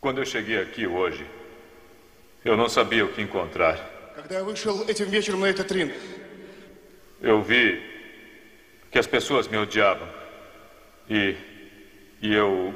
[0.00, 1.26] Quando eu cheguei aqui hoje,
[2.44, 3.76] eu não sabia o que encontrar.
[4.14, 5.92] Когда я вышел этим вечером на этот ринг,
[7.20, 7.80] Eu vi
[8.90, 10.08] que as pessoas me odiavam.
[11.08, 11.34] E.
[12.22, 12.74] E eu.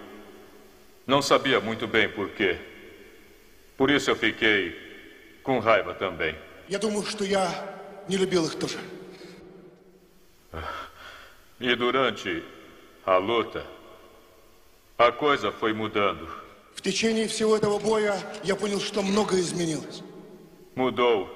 [1.06, 2.56] Não sabia muito bem por quê.
[3.76, 4.74] Por isso eu fiquei
[5.42, 6.34] com raiva também.
[6.68, 7.46] я думаю, что я
[8.08, 8.78] не любил их тоже.
[11.60, 12.42] E durante
[13.06, 13.64] a luta,
[14.98, 16.26] a coisa foi mudando.
[16.85, 20.03] Течение всего этого боя я понял, что многое изменилось.
[20.75, 21.27] Mudou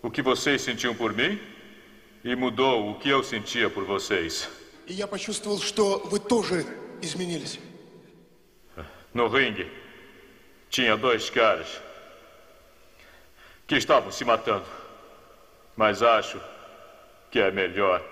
[0.00, 1.38] o que vocês sentiam por mim
[2.24, 4.48] e mudou o que eu sentia por vocês.
[4.86, 6.64] И я почувствовал, что вы тоже
[7.02, 7.58] изменились.
[9.12, 9.70] No ringue,
[10.70, 11.68] tinha dois caras
[13.66, 14.64] que estavam se matando.
[15.76, 16.40] Mas acho
[17.30, 18.02] que é melhor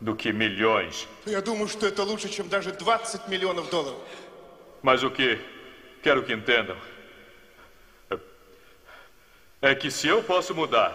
[0.00, 1.06] do que milhões.
[1.26, 4.00] Я думаю, что это лучше, чем даже 20 миллионов долларов.
[4.82, 5.38] Mas o que
[6.05, 6.75] quero que entendam
[9.61, 10.93] é que se eu posso mudar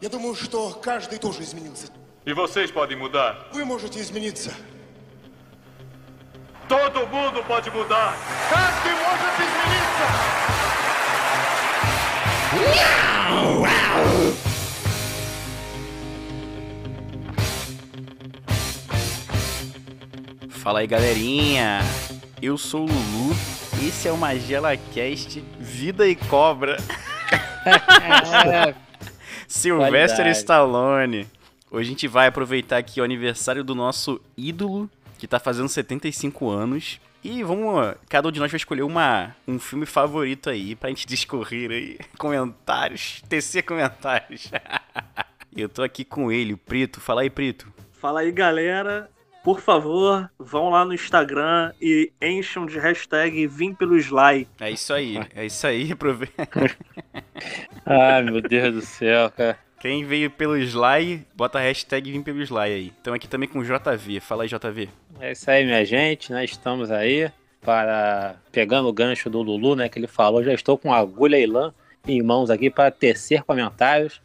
[0.00, 1.88] Я думаю, что каждый тоже изменился.
[2.24, 4.52] e vocês podem mudar, Вы можете измениться.
[6.68, 8.14] todo mundo pode mudar.
[8.50, 10.38] Каждый может измениться!
[20.50, 21.80] Fala aí, galerinha.
[22.42, 23.34] Eu sou o Lulu.
[23.85, 26.77] esse é o Magela Cast Vida e Cobra.
[29.45, 30.37] Sylvester Qualidade.
[30.37, 31.27] Stallone.
[31.69, 34.89] Hoje a gente vai aproveitar aqui o aniversário do nosso ídolo,
[35.19, 37.01] que tá fazendo 75 anos.
[37.21, 41.05] E vamos, cada um de nós vai escolher uma, um filme favorito aí pra gente
[41.05, 41.99] discorrer aí.
[42.17, 44.49] Comentários, tecer comentários.
[45.53, 47.01] Eu tô aqui com ele, o Prito.
[47.01, 47.67] Fala aí, Prito.
[47.99, 49.11] Fala aí, galera.
[49.43, 54.47] Por favor, vão lá no Instagram e encham de hashtag Vim pelo Sly.
[54.59, 56.47] É isso aí, é isso aí, aproveita.
[57.85, 59.59] Ai, meu Deus do céu, cara.
[59.81, 62.87] Quem veio pelo Sly, bota a hashtag Vim pelo Sly aí.
[62.87, 64.21] Estamos aqui também com o JV.
[64.21, 64.87] Fala aí, JV.
[65.19, 66.31] É isso aí, minha gente.
[66.31, 69.89] Nós estamos aí para pegando o gancho do Lulu, né?
[69.89, 70.41] Que ele falou.
[70.41, 71.73] Já estou com agulha e lã
[72.05, 74.21] em mãos aqui para tecer comentários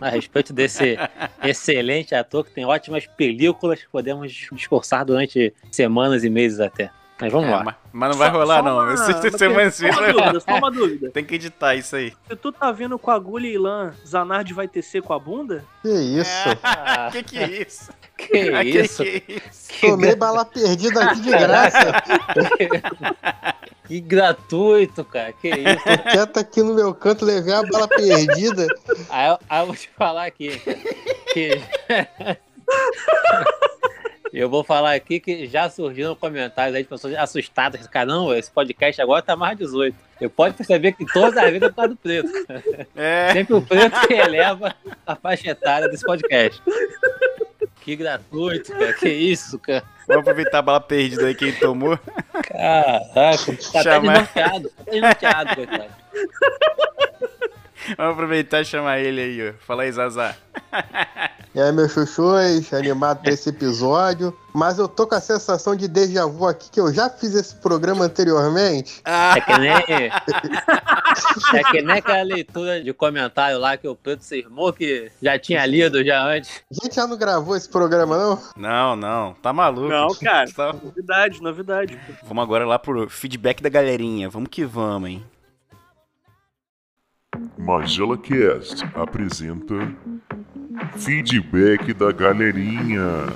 [0.00, 0.98] a respeito desse
[1.42, 6.90] excelente ator que tem ótimas películas que podemos discursar durante semanas e meses até.
[7.22, 7.62] Mas vamos É, lá.
[7.64, 8.78] mas, mas não vai rolar, Só não.
[8.78, 11.10] uma- Esse uma- semana Só uma dúvida, só uma dúvida.
[11.14, 12.12] Tem que editar isso aí.
[12.28, 15.64] Se tu tá vindo com agulha e lã, Zanardi vai tecer com a bunda?
[15.82, 16.30] Que isso?
[16.62, 17.92] Ah, que que é isso?
[18.18, 19.02] que Ah, isso?
[19.04, 19.68] Que que é isso?
[19.72, 22.02] Que, Tomei bala perdida aqui de graça.
[23.86, 25.32] que gratuito, cara.
[25.32, 25.84] Que isso?
[25.84, 28.66] Tô quieto aqui no meu canto, levei a bala perdida.
[29.10, 30.60] Aí, eu- aí eu vou te falar aqui
[31.32, 31.60] que
[34.32, 37.86] eu vou falar aqui que já surgiram comentários aí de pessoas assustadas.
[37.86, 39.94] Caramba, esse podcast agora tá mais 18.
[40.20, 42.30] Eu pode perceber que toda a vida é por causa do preto.
[42.96, 44.74] É, Sempre o preto que eleva
[45.06, 46.62] a faixa etária desse podcast.
[47.82, 48.92] Que gratuito, cara.
[48.94, 49.82] Que isso, cara.
[50.06, 51.98] vamos aproveitar a bala perdida aí quem tomou.
[52.32, 54.26] Caraca, tá Chama-.
[54.26, 54.58] Tá
[54.90, 55.90] desnorteado, coitado.
[57.98, 59.52] Vamos aproveitar e chamar ele aí, ó.
[59.66, 60.36] Fala aí, Zazá.
[61.54, 64.34] E aí, meus chuchus, animado pra esse episódio.
[64.54, 67.54] Mas eu tô com a sensação de déjà vu aqui, que eu já fiz esse
[67.56, 69.00] programa anteriormente.
[69.04, 69.72] Ah, É que nem.
[71.54, 75.64] É que nem aquela leitura de comentário lá que o Preto cismou que já tinha
[75.66, 76.62] lido já antes.
[76.70, 78.42] A gente já não gravou esse programa, não?
[78.56, 79.34] não, não.
[79.34, 79.88] Tá maluco.
[79.88, 80.50] Não, cara.
[80.50, 82.00] Tá- Novidade, novidade.
[82.24, 84.28] Vamos agora lá pro feedback da galerinha.
[84.30, 85.24] Vamos que vamos, hein.
[87.58, 89.74] Magela Cast apresenta
[90.96, 93.26] Feedback da Galerinha.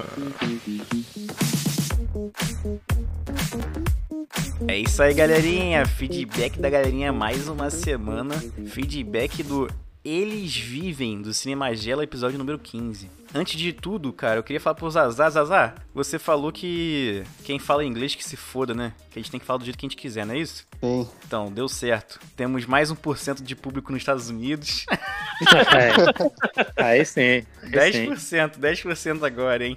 [4.69, 5.85] É isso aí, galerinha.
[5.87, 8.35] Feedback da galerinha mais uma semana.
[8.67, 9.69] Feedback do
[10.07, 13.11] Eles Vivem, do Cinemagela, episódio número 15.
[13.35, 15.29] Antes de tudo, cara, eu queria falar pro Zazá.
[15.29, 18.93] Zazá, você falou que quem fala inglês que se foda, né?
[19.11, 20.65] Que a gente tem que falar do jeito que a gente quiser, não é isso?
[20.81, 21.09] Sim.
[21.27, 22.21] Então, deu certo.
[22.37, 24.87] Temos mais 1% de público nos Estados Unidos.
[25.37, 26.83] É.
[26.83, 27.45] Aí sim.
[27.63, 28.11] Aí sim.
[28.11, 29.77] 10%, 10% agora, hein?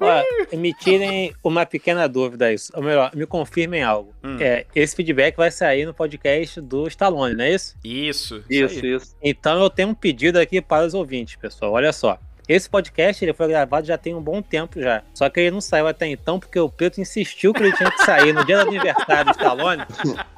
[0.00, 2.56] Ó, me tirem uma pequena dúvida aí.
[2.74, 4.14] Ou melhor, me confirmem algo.
[4.22, 4.36] Hum.
[4.40, 7.76] É, esse feedback vai sair no podcast do Stallone, não é isso?
[7.84, 8.44] Isso.
[8.48, 8.94] Isso, aí.
[8.94, 9.16] isso.
[9.22, 11.72] Então eu tenho um pedido aqui para os ouvintes, pessoal.
[11.72, 12.18] Olha só.
[12.48, 15.02] Esse podcast ele foi gravado já tem um bom tempo já.
[15.14, 18.04] Só que ele não saiu até então porque o Preto insistiu que ele tinha que
[18.04, 19.82] sair no dia do aniversário do Stallone,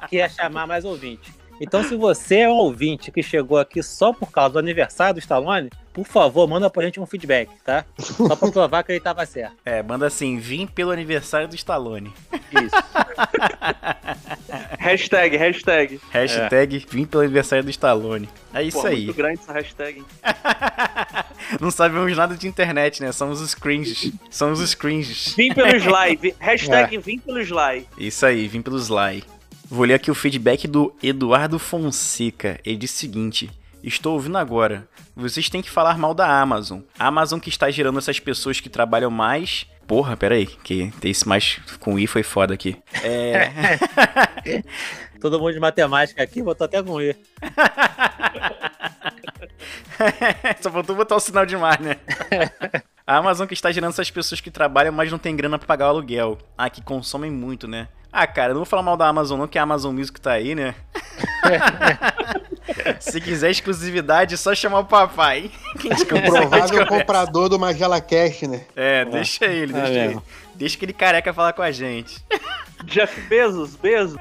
[0.07, 1.33] que ia chamar mais ouvintes.
[1.61, 5.19] Então, se você é um ouvinte que chegou aqui só por causa do aniversário do
[5.19, 7.85] Stallone, por favor, manda pra gente um feedback, tá?
[7.97, 9.55] Só pra provar que ele tava certo.
[9.65, 12.13] É, manda assim, vim pelo aniversário do Stallone.
[12.51, 12.75] Isso.
[14.79, 15.99] Hashtag, hashtag.
[16.11, 18.29] Hashtag vim pelo aniversário do Stallone.
[18.53, 19.05] É isso Pô, aí.
[19.05, 19.99] Muito grande essa hashtag.
[19.99, 20.05] hein?
[21.59, 23.11] Não sabemos nada de internet, né?
[23.11, 24.11] Somos os cringes.
[24.29, 25.33] Somos os cringes.
[25.35, 26.15] Vim pelo Sly.
[26.17, 27.87] vi- Hashtag vim pelo Sly.
[27.97, 29.23] Isso aí, vim pelo Sly.
[29.67, 32.59] Vou ler aqui o feedback do Eduardo Fonseca.
[32.63, 33.51] Ele disse o seguinte:
[33.83, 34.87] Estou ouvindo agora.
[35.15, 36.81] Vocês têm que falar mal da Amazon.
[36.99, 39.65] A Amazon que está gerando essas pessoas que trabalham mais.
[39.87, 42.75] Porra, peraí, que tem esse mais com I foi foda aqui.
[43.03, 43.51] É.
[45.21, 47.15] Todo mundo de matemática aqui botou até com I.
[50.61, 51.97] Só faltou botar o sinal de mar, né?
[53.07, 55.85] A Amazon que está gerando essas pessoas que trabalham, mas não tem grana pra pagar
[55.85, 56.39] o aluguel.
[56.57, 57.87] Ah, que consomem muito, né?
[58.17, 60.55] Ah, cara, não vou falar mal da Amazon não, que a Amazon Music tá aí,
[60.55, 60.73] né?
[63.01, 65.51] Se quiser exclusividade, é só chamar o papai.
[65.81, 68.61] Que a gente O provável comprador do Magela Cash, né?
[68.73, 70.07] É, deixa ele, Tá deixa ele.
[70.13, 70.23] vendo?
[70.55, 72.23] Deixa aquele careca falar com a gente.
[72.85, 74.17] Jeff Bezos, Bezos.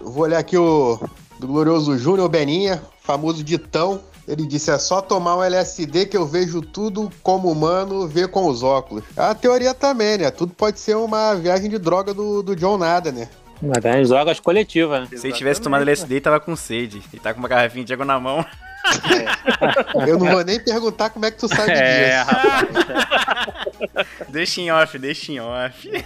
[0.00, 0.98] Vou olhar aqui o
[1.38, 4.02] do glorioso Júnior Beninha, famoso ditão.
[4.30, 8.46] Ele disse: é só tomar um LSD que eu vejo tudo como humano vê com
[8.46, 9.02] os óculos.
[9.16, 10.30] É a teoria também, né?
[10.30, 13.28] Tudo pode ser uma viagem de droga do, do John Nada, né?
[13.60, 15.16] Mas tem drogas coletivas, né?
[15.18, 17.02] Se ele tivesse tomado LSD, ele tava com sede.
[17.12, 18.44] Ele tá com uma garrafinha de água na mão.
[20.06, 22.30] Eu não vou nem perguntar como é que tu sabe É, disso.
[22.30, 22.68] rapaz.
[24.30, 26.04] Deixa em off, deixa em off.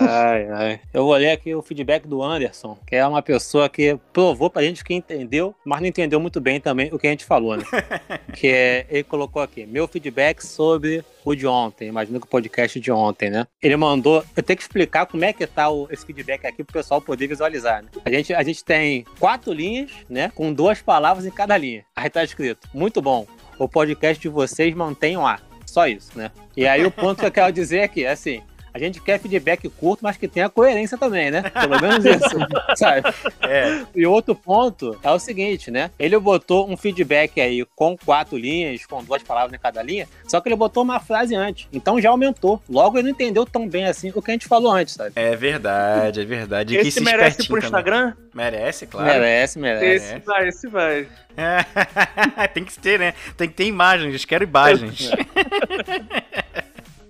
[0.00, 0.80] Ai, ai.
[0.92, 4.62] Eu vou ler aqui o feedback do Anderson, que é uma pessoa que provou pra
[4.62, 7.64] gente que entendeu, mas não entendeu muito bem também o que a gente falou, né?
[8.34, 12.80] que é, ele colocou aqui, meu feedback sobre o de ontem, imagino que o podcast
[12.80, 13.46] de ontem, né?
[13.62, 16.72] Ele mandou, eu tenho que explicar como é que tá o, esse feedback aqui pro
[16.72, 17.88] pessoal poder visualizar, né?
[18.04, 20.32] A gente, a gente tem quatro linhas, né?
[20.34, 21.84] Com duas palavras em cada linha.
[21.94, 23.26] Aí tá escrito, muito bom,
[23.58, 25.38] o podcast de vocês mantenham a.
[25.66, 26.30] Só isso, né?
[26.56, 28.42] E aí o ponto que eu quero dizer aqui é assim,
[28.78, 31.42] a gente quer feedback curto, mas que tenha coerência também, né?
[31.42, 32.36] Pelo menos isso,
[32.76, 33.02] sabe?
[33.42, 35.90] É, E outro ponto é o seguinte, né?
[35.98, 40.40] Ele botou um feedback aí com quatro linhas, com duas palavras em cada linha, só
[40.40, 41.68] que ele botou uma frase antes.
[41.72, 42.62] Então já aumentou.
[42.68, 45.12] Logo ele não entendeu tão bem assim o que a gente falou antes, sabe?
[45.14, 46.74] é verdade, é verdade.
[46.74, 47.64] E que Esse se merece pro também.
[47.64, 48.14] Instagram?
[48.34, 49.08] Merece, claro.
[49.08, 50.14] Merece, merece.
[50.14, 51.08] Esse vai, esse vai.
[52.54, 53.14] Tem que ter, né?
[53.36, 55.10] Tem que ter imagens, quero imagens.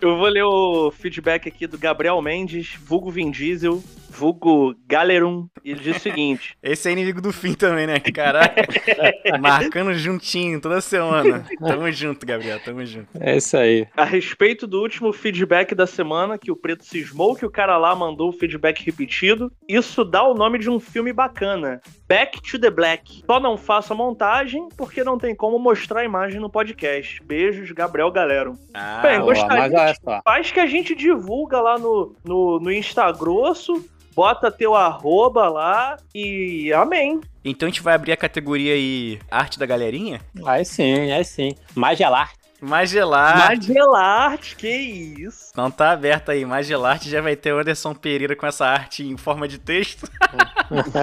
[0.01, 5.49] Eu vou ler o feedback aqui do Gabriel Mendes, vulgo Vin Diesel, vulgo Galerum.
[5.65, 8.01] E ele diz o seguinte: Esse é inimigo do fim também, né?
[8.01, 8.63] Caraca.
[9.41, 11.45] Marcando juntinho toda semana.
[11.59, 13.09] Tamo junto, Gabriel, tamo junto.
[13.21, 13.87] É isso aí.
[13.97, 17.95] a respeito do último feedback da semana, que o Preto cismou que o cara lá
[17.95, 21.81] mandou o feedback repetido, isso dá o nome de um filme bacana.
[22.09, 23.23] Back to the Black.
[23.27, 27.23] Só não faça montagem, porque não tem como mostrar a imagem no podcast.
[27.23, 28.55] Beijos, Gabriel Galero.
[28.73, 30.23] Ah, Bem, Boa, gostaria mas olha só.
[30.25, 33.85] Faz que a gente divulga lá no, no, no Instagrosso,
[34.19, 37.21] bota teu arroba lá e amém.
[37.45, 40.21] Então a gente vai abrir a categoria aí Arte da Galerinha?
[40.45, 41.55] Aí sim, aí sim.
[41.73, 42.33] Magelar.
[42.61, 43.47] Magelar.
[43.47, 45.53] Magelarte, que isso.
[45.57, 46.45] Não tá aberto aí.
[46.45, 50.11] Magelarte já vai ter o Anderson Pereira com essa arte em forma de texto.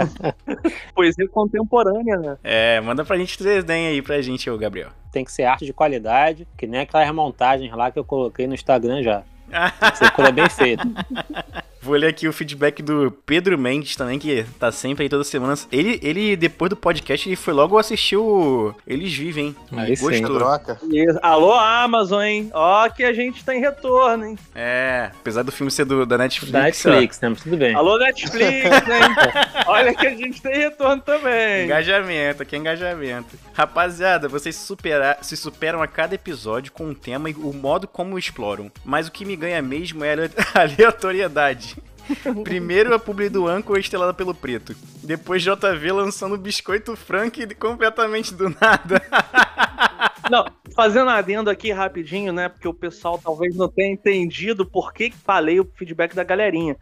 [0.94, 2.38] Poesia contemporânea, né?
[2.44, 4.90] É, manda pra gente desenho aí pra gente, ô Gabriel.
[5.14, 8.54] Tem que ser arte de qualidade, que nem aquelas montagens lá que eu coloquei no
[8.54, 9.24] Instagram já.
[9.80, 10.84] Tem que ser coisa bem feita.
[11.86, 15.54] Vou ler aqui o feedback do Pedro Mendes também, que tá sempre aí toda semana.
[15.72, 19.56] Ele, ele depois do podcast, ele foi logo assistir o Eles Vivem, hein?
[19.77, 20.04] Aí sim.
[20.04, 20.38] Gostou.
[20.39, 20.80] Troca.
[20.89, 22.50] E, alô, Amazon, hein?
[22.54, 24.38] Ó, que a gente tá em retorno, hein?
[24.56, 26.51] É, apesar do filme ser do, da Netflix.
[26.51, 27.30] Da Netflix, né?
[27.30, 27.75] Mas tudo bem.
[27.75, 29.63] Alô, Netflix, hein?
[29.68, 31.12] Olha que a gente tem retorno ó.
[31.12, 31.65] também.
[31.65, 33.38] Engajamento, aqui é engajamento.
[33.54, 38.15] Rapaziada, vocês supera- se superam a cada episódio com um tema e o modo como
[38.15, 38.72] o exploram.
[38.84, 40.25] Mas o que me ganha mesmo é a
[40.62, 41.75] aleatoriedade.
[42.44, 44.76] Primeiro a publi do Anco estrelada pelo Preto.
[45.04, 49.02] Depois JV lançando Biscoito Frank completamente do nada.
[50.30, 50.46] Não,
[50.76, 52.50] fazendo adendo aqui rapidinho, né?
[52.50, 56.76] Porque o pessoal talvez não tenha entendido por que falei o feedback da galerinha.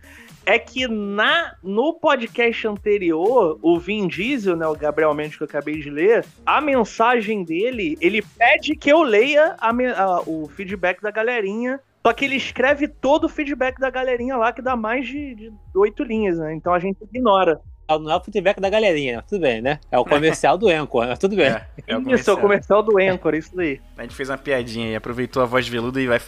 [0.45, 5.47] É que na no podcast anterior, o Vin Diesel, né, o Gabriel Mendes que eu
[5.47, 11.01] acabei de ler, a mensagem dele, ele pede que eu leia a a- o feedback
[11.01, 11.79] da galerinha.
[12.05, 16.03] Só que ele escreve todo o feedback da galerinha lá, que dá mais de oito
[16.03, 16.53] linhas, né?
[16.53, 17.61] Então a gente ignora.
[17.89, 19.79] Não é o feedback da galerinha, mas tudo bem, né?
[19.91, 21.47] É o comercial do Anchor, mas tudo bem.
[21.47, 22.81] É, é o Isso, é o comercial.
[22.81, 23.79] do Anchor, isso daí.
[23.97, 26.19] A gente fez uma piadinha e aproveitou a voz veluda e vai.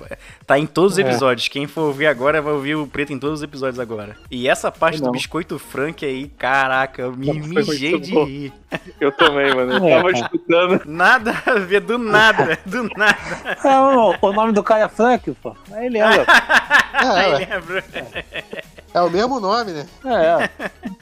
[0.46, 1.02] Tá em todos os É.
[1.02, 1.48] episódios.
[1.48, 4.16] Quem for ouvir agora vai ouvir o preto em todos os episódios agora.
[4.30, 8.26] E essa parte do biscoito Frank aí, caraca, eu me mijei de bom.
[8.26, 8.54] rir.
[9.00, 9.74] Eu também, mano.
[9.74, 10.82] Eu É, tava escutando.
[10.86, 13.18] Nada a ver, do nada, do nada.
[13.64, 15.56] Não, o nome do cara é Frank, pô.
[15.72, 16.26] Aí lembra.
[16.94, 17.84] É, Aí lembra.
[18.96, 19.86] É o mesmo nome, né?
[20.06, 20.50] É.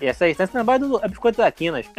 [0.01, 1.85] E essa aí, você lembra do é Biscoito da Quinas.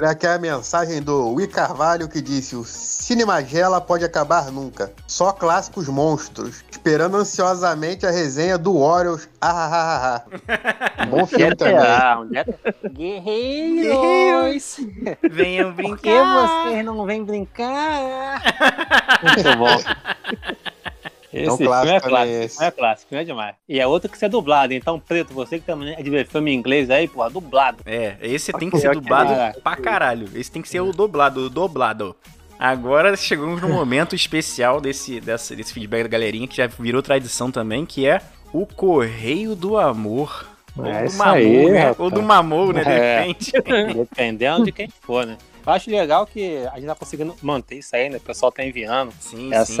[0.00, 4.92] Olha aqui a mensagem do Wi Carvalho que disse: O Cinemagela pode acabar nunca.
[5.06, 6.64] Só clássicos monstros.
[6.68, 9.28] Esperando ansiosamente a resenha do Orioles.
[9.40, 10.24] Ah, ah, ah,
[10.98, 11.06] ah.
[11.06, 11.76] Bom filme também.
[11.76, 12.44] É
[12.88, 14.80] Guerreiros!
[15.30, 16.64] Venham Por que brincar.
[16.64, 18.42] vocês não vêm brincar?
[19.22, 19.78] Muito bom.
[21.32, 23.54] Esse É um filme clássico é clássico, é clássico, filme é demais.
[23.68, 26.26] E é outro que você é dublado, então, Preto, você que também é de ver
[26.26, 27.82] filme em inglês aí, porra, dublado.
[27.86, 29.60] É, esse tem que ser dublado Caraca.
[29.60, 30.28] pra caralho.
[30.34, 32.16] Esse tem que ser o dublado, o dublado.
[32.58, 37.50] Agora chegamos no momento especial desse, desse, desse feedback da galerinha, que já virou tradição
[37.50, 38.20] também, que é
[38.52, 40.46] o Correio do Amor.
[40.76, 41.94] Ou É do Mamor, aí, né?
[41.98, 42.84] Ou do Mamor, né?
[42.84, 43.20] De É.
[43.20, 43.52] repente.
[43.96, 45.38] Dependendo de quem for, né?
[45.66, 48.16] Eu acho legal que a gente tá conseguindo manter isso aí, né?
[48.18, 49.76] O pessoal tá enviando Sim, sim.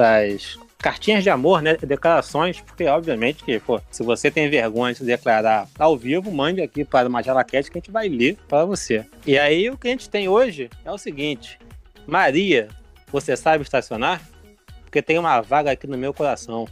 [0.80, 1.76] Cartinhas de amor, né?
[1.76, 6.84] Declarações, porque obviamente que, pô, se você tem vergonha de declarar ao vivo, mande aqui
[6.84, 9.04] para Magela Cat que a gente vai ler para você.
[9.26, 11.58] E aí o que a gente tem hoje é o seguinte:
[12.06, 12.68] Maria,
[13.08, 14.22] você sabe estacionar?
[14.82, 16.66] Porque tem uma vaga aqui no meu coração.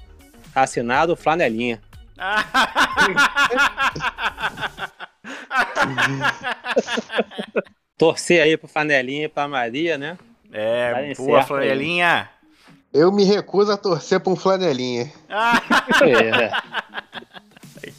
[0.55, 1.81] Assinado Flanelinha.
[7.97, 10.19] Torcer aí pro Flanelinha e pra Maria, né?
[10.53, 12.29] é, boa, flanelinha.
[12.93, 15.13] Eu me recuso a torcer pra um flanelinha.
[15.29, 16.51] É.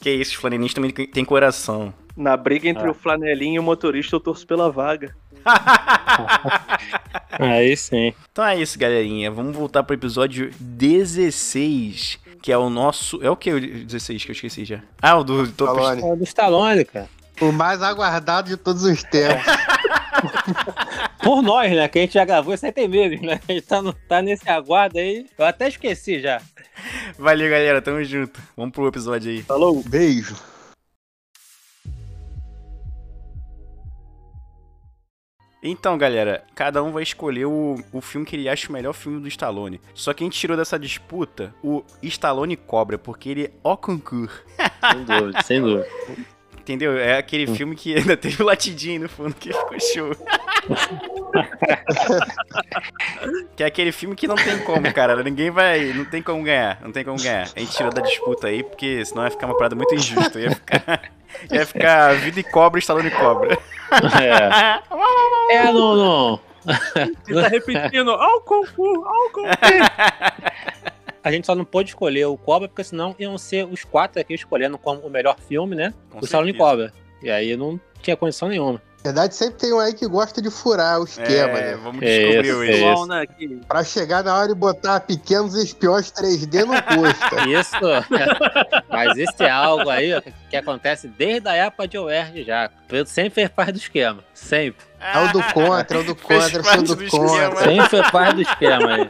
[0.02, 1.94] Que isso, os flanelinhas também tem coração.
[2.16, 2.92] Na briga entre Ah.
[2.92, 5.16] o flanelinho e o motorista, eu torço pela vaga.
[7.40, 8.14] Aí sim.
[8.32, 9.32] Então é isso, galerinha.
[9.32, 13.20] Vamos voltar pro episódio 16, que é o nosso.
[13.24, 14.82] É o que o 16 que eu esqueci já?
[15.02, 16.02] Ah, o do Stallone.
[16.04, 17.08] É do Stallone, cara.
[17.40, 19.44] O mais aguardado de todos os tempos.
[21.24, 21.88] Por nós, né?
[21.88, 23.40] Que a gente já gravou isso aí tem meses, né?
[23.48, 25.26] A gente tá, no- tá nesse aguardo aí.
[25.38, 26.42] Eu até esqueci já.
[27.18, 27.82] Valeu, galera.
[27.82, 28.40] Tamo junto.
[28.56, 29.42] Vamos pro episódio aí.
[29.44, 29.84] Falou.
[29.84, 30.36] Beijo.
[35.62, 39.20] Então, galera, cada um vai escolher o, o filme que ele acha o melhor filme
[39.20, 39.82] do Stallone.
[39.94, 44.42] Só que a gente tirou dessa disputa o Stallone Cobra, porque ele é o concurso.
[44.92, 45.88] Sem dúvida, sem dúvida.
[46.70, 47.00] Entendeu?
[47.00, 50.12] É aquele filme que ainda teve o latidinho no fundo que ficou show.
[53.58, 55.24] que é aquele filme que não tem como, cara.
[55.24, 55.92] Ninguém vai.
[55.94, 56.80] Não tem como ganhar.
[56.84, 57.50] Não tem como ganhar.
[57.56, 60.40] A gente tirou da disputa aí, porque senão ia ficar uma parada muito injusta.
[60.40, 61.12] Ia ficar.
[61.52, 63.56] Ia ficar vida e cobra e Stallone cobra.
[64.20, 64.50] É,
[65.56, 66.40] é não, não.
[67.28, 69.04] Ele tá repetindo, ao concurso.
[71.24, 74.34] A gente só não pôde escolher o Cobra, porque senão iam ser os quatro aqui
[74.34, 75.94] escolhendo como o melhor filme, né?
[76.10, 76.70] Com o Stallone certeza.
[76.70, 76.94] Cobra.
[77.22, 78.82] E aí não tinha condição nenhuma.
[79.00, 81.80] Na verdade, sempre tem um aí que gosta de furar o esquema, É, né?
[81.82, 82.84] vamos descobrir isso, isso.
[82.84, 87.30] Bom, né, que Pra chegar na hora e botar pequenos espiões 3D no custa.
[87.48, 87.76] Isso.
[88.90, 92.70] Mas esse é algo aí ó, que, acontece desde a época de UERJ já.
[92.92, 94.22] O sempre fez parte do esquema.
[94.34, 94.89] Sempre.
[95.00, 97.56] É o do contra, é o do contra, eu sou do do contra.
[97.64, 99.10] Sempre fez parte do esquema aí.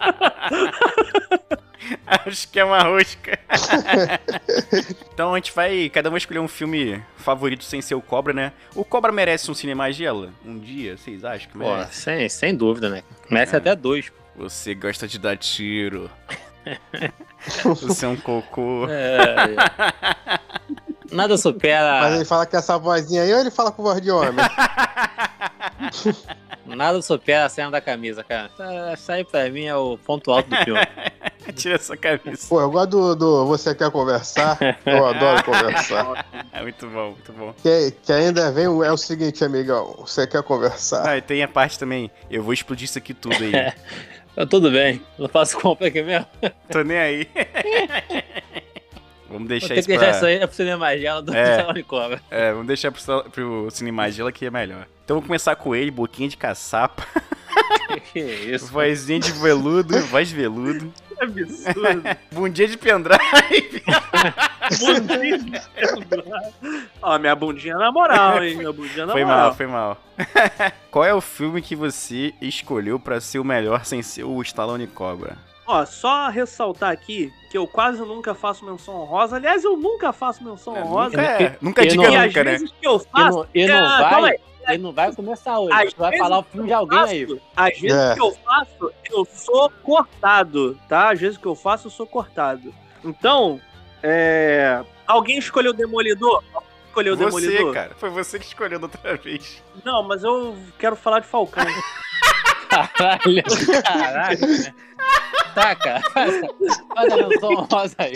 [2.06, 3.40] Acho que é uma rosca.
[5.14, 5.90] então a gente vai.
[5.90, 8.52] Cada um vai escolher um filme favorito sem ser o Cobra, né?
[8.76, 10.30] O Cobra merece um Cinemagela?
[10.46, 12.02] Um dia, vocês acham que Pô, merece?
[12.02, 13.04] sem, sem dúvida, né?
[13.30, 13.58] Merece É.
[13.58, 14.12] até dois.
[14.36, 16.10] Você gosta de dar tiro.
[17.64, 18.86] Você é um cocô.
[18.90, 20.40] É, é.
[21.12, 22.16] Nada Mas supera.
[22.16, 24.34] ele fala com essa vozinha aí ou ele fala com voz de homem?
[26.66, 28.50] Nada supera a cena da camisa, cara.
[28.54, 30.80] Essa- Essa aí pra mim é o ponto alto do filme.
[31.56, 32.46] Tira essa camisa.
[32.48, 34.56] Pô, eu gosto do, do Você Quer Conversar?
[34.86, 36.26] Eu adoro conversar.
[36.54, 37.54] É muito bom, muito bom.
[37.64, 39.96] Que, que ainda vem o, é o seguinte, amigão.
[40.00, 41.08] Você quer conversar?
[41.08, 42.12] Ah, e tem a parte também.
[42.30, 43.74] Eu vou explodir isso aqui tudo aí.
[44.36, 46.26] Eu, tudo bem, não faço compra aqui mesmo.
[46.70, 47.28] Tô nem aí.
[49.32, 50.16] Vamos deixar que isso deixar pra...
[50.16, 51.58] isso aí pro cinema gela do É.
[51.58, 52.22] Salão de Cobra.
[52.32, 54.88] É, vamos deixar pro, pro Cinemagela que é melhor.
[55.06, 57.04] Então vamos começar com ele, boquinha de caçapa,
[58.14, 58.68] Que isso.
[58.72, 62.04] vozinha de veludo, voz de veludo, absurdo.
[62.32, 63.84] bundinha de pendrive.
[64.80, 65.62] Bundinha.
[67.02, 68.56] Ó, minha bundinha na moral, hein?
[68.58, 69.40] Minha bundinha na Foi moral.
[69.40, 69.98] mal, foi mal.
[70.92, 74.86] Qual é o filme que você escolheu pra ser o melhor sem ser o Stallone
[74.88, 75.38] Cobra?
[75.66, 79.36] Ó, só ressaltar aqui que eu quase nunca faço menção honrosa.
[79.38, 81.18] Aliás, eu nunca faço menção É, honrosa.
[81.18, 82.52] nunca é, nunca e diga não- e às nunca, né?
[82.52, 83.38] vezes que eu E faço.
[83.38, 84.40] não, e não Ah, calma vai, aí.
[84.70, 85.74] ele não vai começar hoje.
[85.74, 87.26] Às vai falar o filme de alguém aí.
[87.28, 88.14] faço, às vezes É.
[88.14, 91.12] que eu faço, eu sou cortado, tá?
[91.12, 92.72] Às vezes que eu faço, eu sou cortado.
[93.04, 93.60] Então,
[94.04, 94.84] é...
[95.08, 96.44] alguém escolheu o Demolidor?
[96.54, 97.74] Alguém Escolheu o Você, Demolidor?
[97.74, 97.92] cara.
[97.98, 99.64] Foi você que escolheu da outra vez.
[99.86, 101.64] Não, mas eu quero falar de Falcão.
[102.70, 103.44] Caralho,
[103.84, 104.40] caralho.
[104.48, 104.74] né?
[105.56, 106.02] Tá, cara.
[106.14, 106.42] Faz
[106.96, 108.16] faz a menção rosa aí.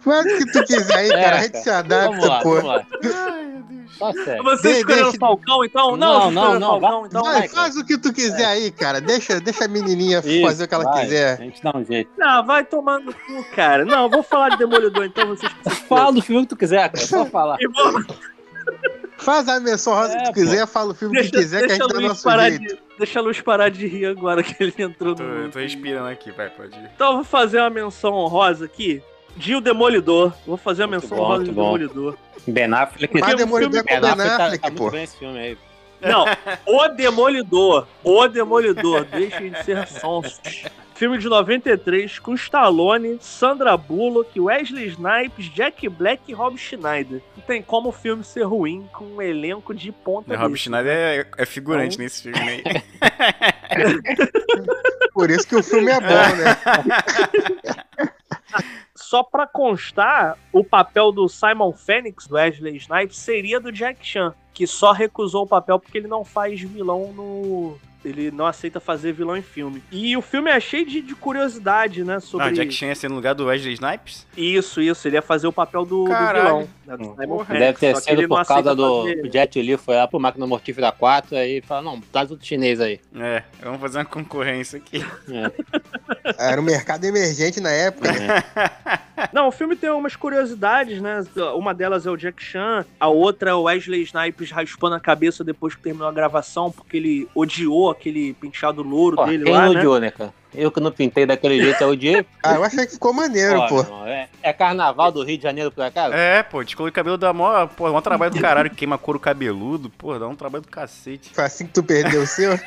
[0.00, 1.36] Faz o que tu quiser aí, É, cara.
[1.36, 2.54] A gente se adapta, Vamos lá, pô.
[2.54, 2.86] vamos lá.
[3.04, 4.24] Ai, meu Deus.
[4.24, 4.42] Sério.
[4.44, 5.96] Você escolheu deixa- o Falcão, então?
[5.96, 7.22] Não, Não, não, não, Falcão, então.
[7.22, 9.00] Vai, faz o que tu quiser aí, cara.
[9.00, 11.32] Deixa, deixa a menininha Isso, fazer o que ela vai, quiser.
[11.38, 12.10] A gente dá um jeito.
[12.22, 13.84] Ah, vai tomar no cu, cara.
[13.84, 15.52] Não, eu vou falar de Demolidor, então vocês
[15.86, 17.06] Fala do filme que tu quiser, cara.
[17.06, 17.58] Só falar.
[17.60, 18.02] E vou-
[19.20, 20.32] Faz a menção rosa É, que tu pô.
[20.34, 22.22] quiser, fala o filme Deixa, que quiser, que a deixa, gente a dá Luiz nosso
[22.24, 22.66] parar jeito.
[22.66, 25.50] de, deixa a Luz parar de rir agora que ele entrou Tô, no.
[25.50, 26.90] tô respirando aqui, vai, pode ir.
[26.94, 29.02] Então eu vou fazer uma menção honrosa aqui
[29.36, 30.32] de O Demolidor.
[30.46, 31.62] Vou fazer Muito menção bom, honrosa de bom.
[31.78, 32.16] Demolidor.
[32.46, 33.20] Ben Affleck.
[33.20, 34.94] Mas Demolidor é com Ben Affleck tá, tá pô.
[34.96, 35.58] esse filme aí.
[36.00, 36.24] Não,
[36.66, 37.86] O Demolidor.
[38.02, 39.04] O Demolidor.
[39.04, 40.40] Deixem de ser sonsos.
[41.00, 47.22] Filme de 93 com Stallone, Sandra Bullock, Wesley Snipes, Jack Black e Rob Schneider.
[47.34, 50.54] Não tem como o filme ser ruim com um elenco de ponta Rob.
[50.58, 52.60] Schneider é, é figurante Então- nesse filme aí.
[55.14, 56.54] Por isso que o filme é bom, né?
[58.94, 64.34] Só pra constar, o papel do Simon Phoenix, do Wesley Snipes, seria do Jack Chan,
[64.52, 67.78] que só recusou o papel porque ele não faz vilão no.
[68.04, 69.82] Ele não aceita fazer vilão em filme.
[69.92, 72.18] E o filme é cheio de, de curiosidade, né?
[72.18, 74.26] Sobre Não, Jack Chan ia ser no lugar do Wesley Snipes?
[74.36, 75.06] isso, isso.
[75.06, 76.68] Ele ia fazer o papel do, do vilão.
[76.86, 80.18] né, do Deve ter sido por causa do fazer- o Jet Li foi lá pro
[80.18, 83.00] Máquina Mortífera 4 aí fala, não, traz tudo chinês aí.
[83.14, 85.04] É, vamos fazer uma concorrência aqui.
[85.30, 86.50] É.
[86.50, 88.10] Era um mercado emergente na época.
[88.12, 88.42] né?
[89.32, 91.24] Não, o filme tem umas curiosidades, né?
[91.54, 95.42] Uma delas é o Jack Chan, a outra é o Wesley Snipes raspando a cabeça
[95.44, 99.68] depois que terminou a gravação, porque ele odiou aquele penteado louro Pô, dele quem lá,
[99.68, 99.78] né?
[99.78, 100.32] odiou, né, cara?
[100.52, 102.26] Eu que não pintei daquele jeito, eu odiei.
[102.42, 104.06] Ah, eu achei que ficou maneiro, Pô, pô.
[104.06, 106.14] é, é carnaval do Rio de Janeiro por acaso?
[106.14, 109.90] É, pô, descolor o cabelo dá mó, pô, mó trabalho do caralho, queima couro cabeludo,
[109.90, 111.30] pô, dá um trabalho do cacete.
[111.34, 112.58] Foi assim que tu perdeu o seu?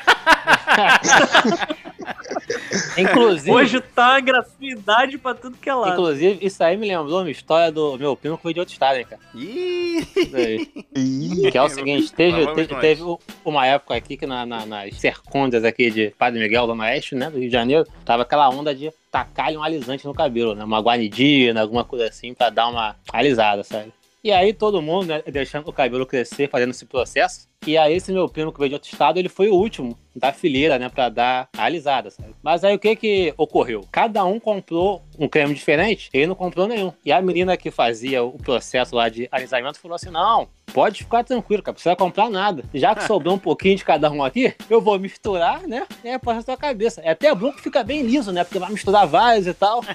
[2.98, 5.92] Inclusive, Hoje tá uma gratuidade pra tudo que é lado.
[5.92, 8.96] inclusive, isso aí me lembrou uma história do meu primo que foi de outro estado,
[8.98, 9.20] hein, cara.
[9.34, 10.04] Ih,
[11.50, 14.94] Que é o seguinte, Lá teve, teve u- uma época aqui que na, na- nas
[14.96, 18.74] cercondas aqui de Padre Miguel, Zona Oeste, né, do Rio de Janeiro, tava aquela onda
[18.74, 22.96] de tacar um alisante no cabelo, né, uma guanidina, alguma coisa assim, pra dar uma
[23.12, 23.92] alisada, sabe?
[24.22, 27.46] E aí todo mundo, né, deixando o cabelo crescer, fazendo esse processo.
[27.66, 30.32] E aí esse meu primo que veio de outro estado, ele foi o último da
[30.32, 32.34] fileira, né, pra dar a alisada, sabe?
[32.42, 33.84] Mas aí o que que ocorreu?
[33.90, 36.92] Cada um comprou um creme diferente, ele não comprou nenhum.
[37.04, 41.24] E a menina que fazia o processo lá de alisamento falou assim, não, pode ficar
[41.24, 42.64] tranquilo, cara, não precisa comprar nada.
[42.72, 46.18] Já que sobrou um pouquinho de cada um aqui, eu vou misturar, né, e aí
[46.18, 47.00] passa na sua cabeça.
[47.00, 49.82] É até bom que fica bem liso, né, porque vai misturar vários e tal.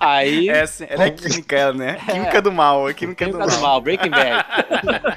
[0.00, 0.48] Aí...
[0.48, 1.98] é assim, ela é química, ela, né?
[2.06, 3.72] Química do mal, é química do Química do mal.
[3.72, 4.46] mal, Breaking Bad.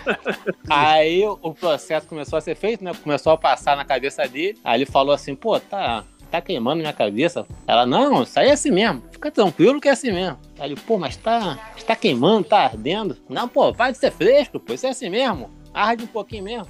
[0.67, 2.91] Aí o processo começou a ser feito, né?
[3.03, 4.57] Começou a passar na cabeça dele.
[4.63, 7.45] Aí ele falou assim, pô, tá, tá queimando minha cabeça.
[7.67, 9.03] Ela, não, isso aí é assim mesmo.
[9.11, 10.39] Fica tranquilo que é assim mesmo.
[10.59, 13.17] Aí ele, pô, mas tá, tá queimando, tá ardendo.
[13.29, 15.49] Não, pô, vai de ser fresco, pô, isso é assim mesmo.
[15.73, 16.67] Arde um pouquinho mesmo.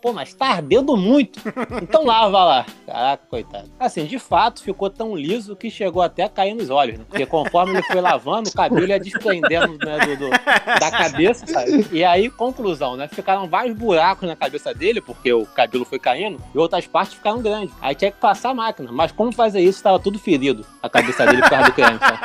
[0.00, 1.40] Pô, mas tá ardendo muito.
[1.82, 2.66] Então lava lá.
[2.86, 3.70] Caraca, coitado.
[3.78, 7.04] Assim, de fato, ficou tão liso que chegou até a cair nos olhos, né?
[7.08, 11.86] Porque conforme ele foi lavando, o cabelo ia desprendendo né, do, do- da cabeça, sabe?
[11.92, 13.08] E aí, conclusão, né?
[13.08, 17.40] Ficaram vários buracos na cabeça dele, porque o cabelo foi caindo, e outras partes ficaram
[17.42, 17.74] grandes.
[17.80, 18.90] Aí tinha que passar a máquina.
[18.92, 19.82] Mas como fazer isso?
[19.82, 22.18] Tava tudo ferido, a cabeça dele por causa do creme, sabe?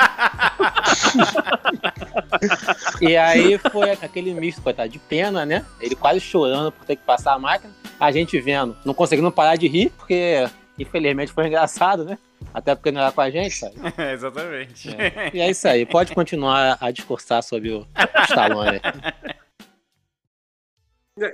[3.01, 5.65] E aí foi aquele misto, coitado, de pena, né?
[5.79, 7.73] Ele quase chorando por ter que passar a máquina.
[7.99, 12.17] A gente vendo, não conseguindo parar de rir, porque infelizmente foi engraçado, né?
[12.53, 13.75] Até porque não era com a gente, sabe?
[13.97, 14.89] É, exatamente.
[15.33, 15.85] E é isso aí.
[15.85, 17.87] Pode continuar a discursar sobre o
[18.27, 18.79] Stallone.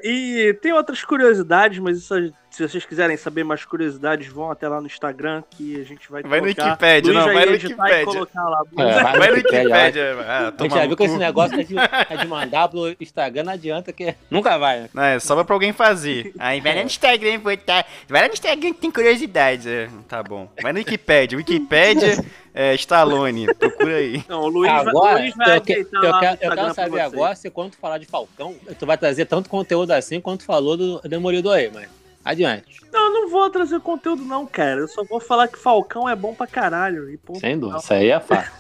[0.04, 2.14] E tem outras curiosidades, mas isso,
[2.52, 6.22] se vocês quiserem saber mais curiosidades, vão até lá no Instagram que a gente vai
[6.22, 6.48] Vai no.
[6.48, 8.02] Wikipedia, Luiz não, já vai no Wikipedia.
[8.02, 8.62] E colocar lá.
[8.78, 10.18] É, vai Vai no Wikipedia.
[10.28, 13.44] Ah, A gente já viu que esse negócio é de, é de mandar pro Instagram,
[13.44, 14.90] não adianta que nunca vai, né?
[14.94, 16.34] Não, é só pra alguém fazer.
[16.38, 17.86] Aí vai lá no Instagram, botar.
[18.10, 19.66] Vai lá no Instagram que tem curiosidades.
[19.66, 20.52] É, tá bom.
[20.62, 21.38] Vai no Wikipedia.
[21.38, 22.18] Wikipedia
[22.62, 23.54] é Stallone.
[23.56, 24.24] Procura aí.
[24.28, 27.00] Não, o Luiz, vai- o Agora, Luiz vai eu, que- eu lá quero, eu saber
[27.00, 30.76] agora se quando tu falar de Falcão, tu vai trazer tanto conteúdo assim quanto falou
[30.76, 31.88] do Demolidor aí, mas
[32.24, 32.82] Adiante.
[32.92, 34.82] Não, eu não vou trazer conteúdo, não, cara.
[34.82, 37.10] Eu só vou falar que Falcão é bom pra caralho.
[37.10, 38.52] E ponto Sem dúvida, isso aí é fácil.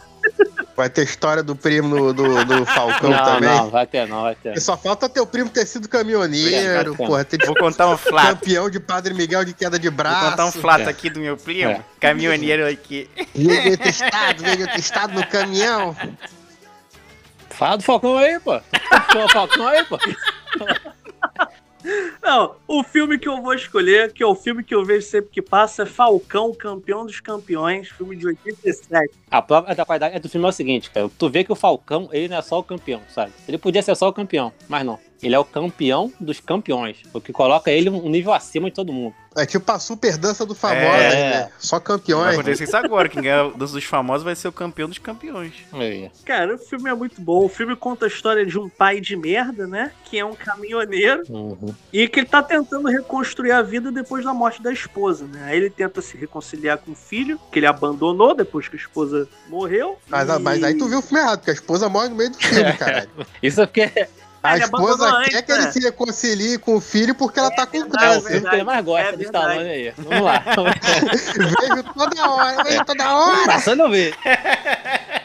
[0.75, 3.49] Vai ter história do primo do, do, do Falcão Não, também.
[3.49, 4.55] não, vai ter não, vai ter.
[4.55, 8.27] E só falta teu primo ter sido caminhoneiro, Obrigado, porra, ter Vou contar um flato.
[8.29, 10.29] campeão de Padre Miguel de queda de Vou braço.
[10.31, 10.89] contar um flato É.
[10.89, 11.81] aqui do meu primo, É.
[11.99, 13.09] caminhoneiro aqui.
[13.35, 15.95] Veio de outro estado, veio de outro estado no caminhão.
[17.49, 18.61] Fala do Falcão aí, pô.
[19.11, 19.97] Fala do Falcão aí, pô.
[22.21, 25.29] Não, o filme que eu vou escolher, que é o filme que eu vejo sempre
[25.31, 29.13] que passa, é Falcão, Campeão dos Campeões, filme de 87.
[29.31, 31.09] A prova da qualidade do filme é o seguinte, cara.
[31.17, 33.31] Tu vê que o Falcão, ele não é só o campeão, sabe?
[33.47, 34.99] Ele podia ser só o campeão, mas não.
[35.21, 36.97] Ele é o campeão dos campeões.
[37.13, 39.13] O que coloca ele um nível acima de todo mundo.
[39.37, 41.29] É tipo a super dança do famoso, É.
[41.45, 41.49] né?
[41.59, 42.33] Só Vai campeões.
[42.33, 43.07] acontecer isso agora.
[43.07, 45.53] Quem ganhar dos dos famosos vai ser o campeão dos campeões.
[45.71, 46.09] Aí.
[46.25, 47.45] Cara, o filme é muito bom.
[47.45, 49.91] O filme conta a história de um pai de merda, né?
[50.05, 51.73] Que é um caminhoneiro Uhum.
[51.93, 55.43] e que ele tá tentando reconstruir a vida depois da morte da esposa, né?
[55.45, 59.27] Aí ele tenta se reconciliar com o filho, que ele abandonou depois que a esposa
[59.47, 59.97] morreu.
[60.07, 62.31] Mas, e- mas aí tu viu o filme errado, porque a esposa morre no meio
[62.31, 63.09] do filme, caralho.
[63.43, 64.07] Isso é porque
[64.41, 65.71] A Ele esposa antes, quer que ele né?
[65.71, 68.31] se reconcilie com o filho porque ela tá com verdade, é o câncer.
[68.31, 69.45] filme que ele mais gosta É do verdade.
[69.47, 69.93] Stallone aí.
[69.97, 70.43] Vamos lá.
[71.69, 73.45] vejo toda hora, vejo toda hora.
[73.45, 74.15] Passando eu ver.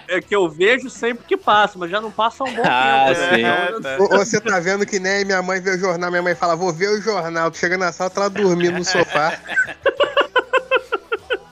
[0.08, 3.80] É que eu vejo sempre que passa, mas já não passa um bom Ah, tempo.
[3.80, 3.96] né?
[3.96, 4.02] sim.
[4.02, 6.72] Ou Você tá vendo que nem minha mãe vê o jornal, minha mãe fala, vou
[6.72, 7.50] ver o jornal.
[7.50, 9.38] Tu chega na sala, tá lá dormindo no sofá.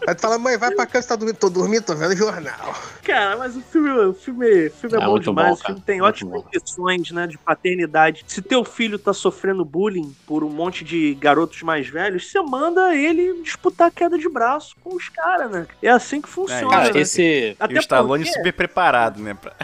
[0.07, 1.37] Aí tu fala, mãe, vai pra cama, você tá dormindo.
[1.37, 2.75] Tô dormindo, tô vendo o jornal.
[3.05, 5.49] Cara, mas o filme, o filme, o filme é, É bom demais.
[5.49, 6.49] bom, o filme tem Muito ótimas bom.
[6.53, 8.25] lições, né, de paternidade.
[8.27, 12.95] Se teu filho tá sofrendo bullying por um monte de garotos mais velhos, você manda
[12.97, 15.67] ele disputar queda de braço com os caras, né?
[15.81, 16.69] É assim que funciona.
[16.69, 17.01] Cara, né?
[17.01, 17.57] esse.
[17.71, 19.35] e o Stallone porque- super preparado, né?
[19.35, 19.55] pra-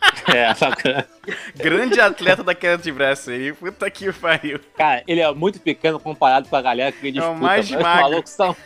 [0.34, 1.06] É, bacana.
[1.56, 3.52] Grande atleta da queda de braço aí.
[3.52, 4.60] Puta que pariu.
[4.76, 7.44] Cara, ele é muito pequeno comparado com a galera que ele É o disputa.
[7.44, 7.80] mais mano.
[7.80, 8.02] Os magro.
[8.10, 8.56] malucos são.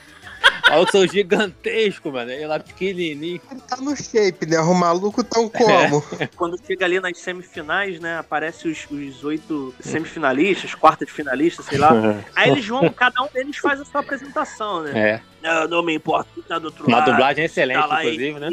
[0.64, 2.30] Os malucos são gigantescos, mano.
[2.30, 3.40] Ele é pequenininho.
[3.50, 4.58] Ele tá no shape, né?
[4.60, 6.02] O maluco tão como?
[6.36, 11.78] Quando chega ali nas semifinais, né, aparece os, os oito semifinalistas, quarta de finalista, sei
[11.78, 11.90] lá.
[12.34, 14.92] Aí eles vão, cada um deles faz a sua apresentação, né?
[14.98, 15.20] É.
[15.42, 17.10] Não, não me importa quem tá do outro Uma lado.
[17.10, 18.48] dublagem excelente, tá lá inclusive, né?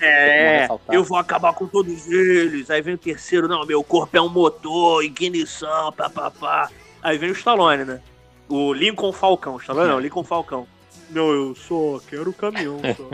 [0.00, 2.70] É, eu vou acabar com todos eles.
[2.70, 6.68] Aí vem o terceiro, não, meu corpo é um motor, ignição, papapá.
[7.02, 8.00] Aí vem o Stallone, né?
[8.48, 9.56] O Lincoln Falcão.
[9.56, 10.66] Stallone não, Lincoln Falcão.
[11.10, 13.08] Não, eu só quero o caminhão, só.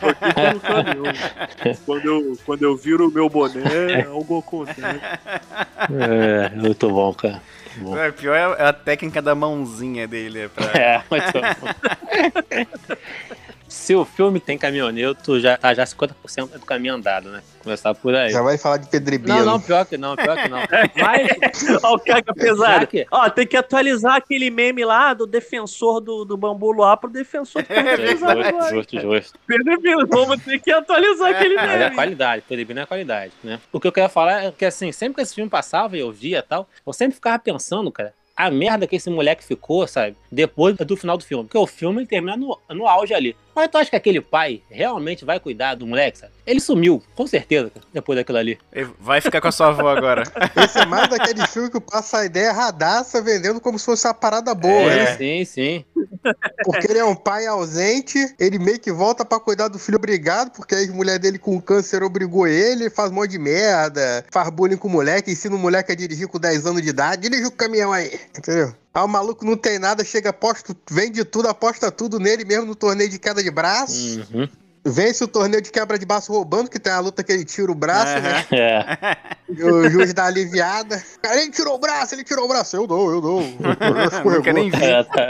[0.00, 1.12] Tô aqui pelo caminhão.
[1.86, 4.80] Quando eu, quando eu viro o meu boné, algo acontece.
[4.82, 7.42] É, muito bom, cara.
[7.76, 7.96] Muito bom.
[7.96, 10.40] É, pior é a técnica da mãozinha dele.
[10.40, 10.66] É pra...
[10.80, 12.96] É, muito bom.
[13.78, 17.40] Se o filme tem caminhoneiro, tu já tá já 50% do caminho andado, né?
[17.62, 18.28] Começar por aí.
[18.30, 19.34] Já vai falar de Pedribino.
[19.34, 20.58] Não, não, pior que não, pior que não.
[21.00, 21.28] Mas,
[21.82, 22.86] Ó, o caga pesado.
[22.86, 27.08] Que- Ó, tem que atualizar aquele meme lá do defensor do, do bambu luar pro
[27.08, 28.42] defensor do Pedro Pesado.
[28.74, 29.38] justo, justo,
[30.10, 31.94] vamos ter que atualizar aquele Mas é meme.
[31.94, 33.60] qualidade, Peribino é qualidade, né?
[33.72, 36.10] O que eu quero falar é que, assim, sempre que esse filme passava e eu
[36.12, 40.14] via e tal, eu sempre ficava pensando, cara, a merda que esse moleque ficou, sabe?
[40.30, 41.42] Depois do final do filme.
[41.44, 43.36] Porque o filme termina no, no auge ali.
[43.58, 46.32] Mas tu acha que aquele pai realmente vai cuidar do moleque, sabe?
[46.46, 48.56] Ele sumiu, com certeza, depois daquilo ali.
[48.72, 50.22] Ele Vai ficar com a sua avó agora.
[50.64, 54.14] Esse é mais daquele filme que passa a ideia radaça vendendo como se fosse uma
[54.14, 54.96] parada boa, É.
[54.96, 55.16] né?
[55.16, 55.84] Sim, sim.
[56.64, 60.50] Porque ele é um pai ausente, ele meio que volta pra cuidar do filho obrigado,
[60.52, 64.76] porque a mulher dele com câncer obrigou ele, faz um monte de merda, faz bullying
[64.76, 67.50] com o moleque, ensina o moleque a dirigir com 10 anos de idade, dirige o
[67.50, 68.72] caminhão aí, entendeu?
[68.98, 72.74] Aí o maluco não tem nada, chega, aposta, vende tudo, aposta tudo nele mesmo no
[72.74, 74.26] torneio de queda de braço.
[74.34, 74.48] Uhum.
[74.84, 77.70] Vence o torneio de quebra de braço roubando, que tem a luta que ele tira
[77.70, 78.44] o braço, né?
[78.50, 79.16] É.
[79.48, 81.00] E o juiz dá aliviada.
[81.22, 82.76] Cara, ele tirou o braço, ele tirou o braço.
[82.76, 83.42] Eu dou, eu dou.
[84.24, 84.82] Não quer nem ver.
[84.82, 85.28] É, tá.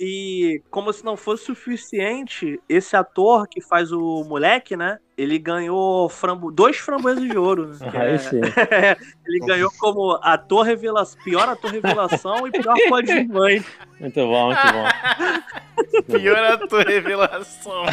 [0.00, 4.98] E como se não fosse suficiente, esse ator que faz o moleque, né?
[5.22, 6.50] Ele ganhou frambo...
[6.50, 7.68] dois framboesas de ouro.
[7.68, 7.76] Né?
[8.14, 8.40] É- sim.
[9.24, 13.64] Ele ganhou como ator revelação, pior ator revelação e pior coadjuvante.
[14.00, 16.12] Muito bom, muito bom.
[16.18, 17.84] Pior a tua revelação.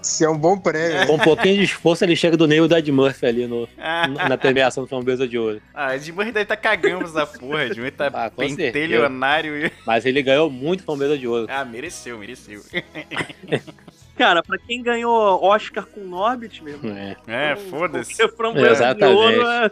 [0.00, 1.06] Isso é um bom prêmio.
[1.06, 3.68] Com um pouquinho de esforço, ele chega do Neil da Ed Murphy ali no,
[4.28, 5.60] na premiação do Framboesa de Ouro.
[5.74, 7.64] ah Ed Murray deve tá cagando essa porra.
[7.66, 9.70] Ed Murray tá Ah, pentelionário.
[9.86, 11.46] Mas ele ganhou muito Framboesa de Ouro.
[11.50, 12.60] Ah, mereceu, mereceu.
[14.22, 16.88] Cara, pra quem ganhou Oscar com Norbit, mesmo.
[16.90, 17.16] É.
[17.26, 18.22] É, foda-se.
[18.70, 19.16] Exatamente.
[19.16, 19.68] ouro é...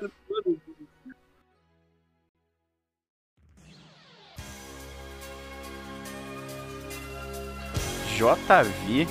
[8.17, 9.07] JV,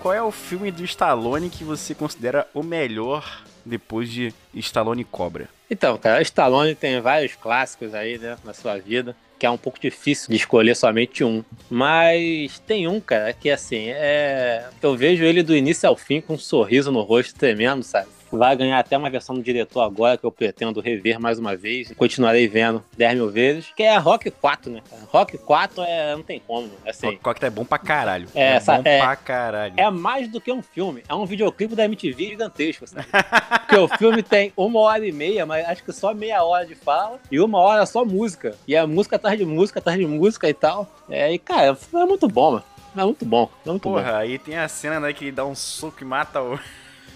[0.00, 5.48] qual é o filme do Stallone que você considera o melhor depois de Stallone Cobra?
[5.68, 9.80] Então, cara, Stallone tem vários clássicos aí, né, na sua vida, que é um pouco
[9.80, 11.42] difícil de escolher somente um.
[11.68, 14.68] Mas tem um, cara, que assim, é.
[14.80, 18.06] Eu vejo ele do início ao fim com um sorriso no rosto tremendo, sabe?
[18.32, 21.92] Vai ganhar até uma versão do diretor agora, que eu pretendo rever mais uma vez.
[21.96, 23.66] Continuarei vendo 10 mil vezes.
[23.76, 24.80] Que é a Rock 4, né?
[25.08, 26.14] Rock 4 é.
[26.16, 26.70] não tem como.
[26.86, 28.26] Assim, Cocktail é bom pra caralho.
[28.34, 29.74] É, É, essa- bom é- pra caralho.
[29.76, 31.02] é mais do que um filme.
[31.08, 33.06] É um videoclipe da MTV gigantesco, sabe?
[33.68, 36.74] Porque o filme tem uma hora e meia, mas acho que só meia hora de
[36.74, 38.54] fala e uma hora só música.
[38.66, 40.90] E é música atrás de música, atrás de música e tal.
[41.08, 42.64] É, e cara, é muito bom, mano.
[42.94, 45.54] É muito bom, é muito Porra, aí tem a cena, né, que ele dá um
[45.54, 46.58] soco e mata o,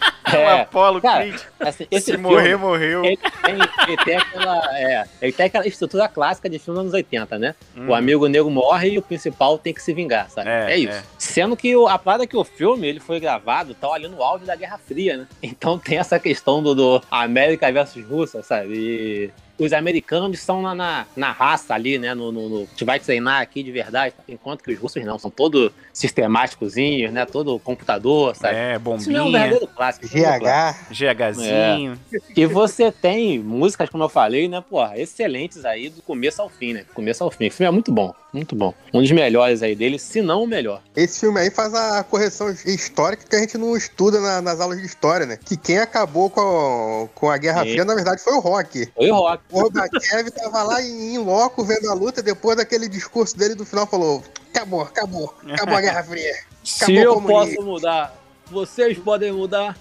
[0.27, 1.41] É, Apollo cara, Creed.
[1.61, 3.05] assim, esse Se filme, morrer, morreu.
[3.05, 3.55] Ele tem,
[3.87, 7.55] ele tem aquela, é, ele tem aquela estrutura clássica de filme dos anos 80, né?
[7.77, 7.89] Hum.
[7.91, 10.49] O amigo negro morre e o principal tem que se vingar, sabe?
[10.51, 10.99] É, É, isso.
[10.99, 11.03] é.
[11.17, 14.21] Sendo que o- a parada é que o filme ele foi gravado tal ali no
[14.21, 15.27] auge da Guerra Fria, né?
[15.41, 18.75] Então tem essa questão do, do América versus Rússia, sabe?
[18.75, 22.15] E os americanos são na, na, na raça ali, né?
[22.15, 25.19] No, no, no- a gente vai treinar aqui de verdade, enquanto que os russos não,
[25.19, 27.25] são todos sistemáticozinhos, né?
[27.27, 28.57] Todo computador, sabe?
[28.57, 30.07] É, Isso não é um bombinha, verdadeiro clássico.
[30.17, 30.39] é.
[30.39, 30.93] GH.
[30.93, 31.99] GHzinho.
[32.37, 36.73] e você tem músicas, como eu falei, né, porra, excelentes aí do começo ao fim,
[36.73, 36.85] né?
[36.85, 37.49] Do começo ao fim.
[37.49, 38.75] O filme é muito bom, muito bom.
[38.93, 40.81] Um dos melhores aí dele, se não o melhor.
[40.95, 44.79] Esse filme aí faz a correção histórica que a gente não estuda na- nas aulas
[44.81, 45.39] de história, né?
[45.43, 47.71] Que quem acabou com, com a Guerra Sim.
[47.73, 48.87] Fria, na verdade, foi o Rock.
[48.95, 49.43] Foi o rock.
[49.51, 53.65] O Gorbachev tava lá em, em loco vendo a luta, depois daquele discurso dele do
[53.65, 56.35] final, falou: acabou, acabou, acabou a Guerra Fria.
[56.65, 57.55] Se Acabou eu o comunismo.
[57.57, 58.15] posso mudar,
[58.51, 59.77] vocês podem mudar.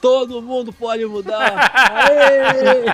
[0.00, 1.70] Todo mundo pode mudar.
[1.72, 2.84] Aê!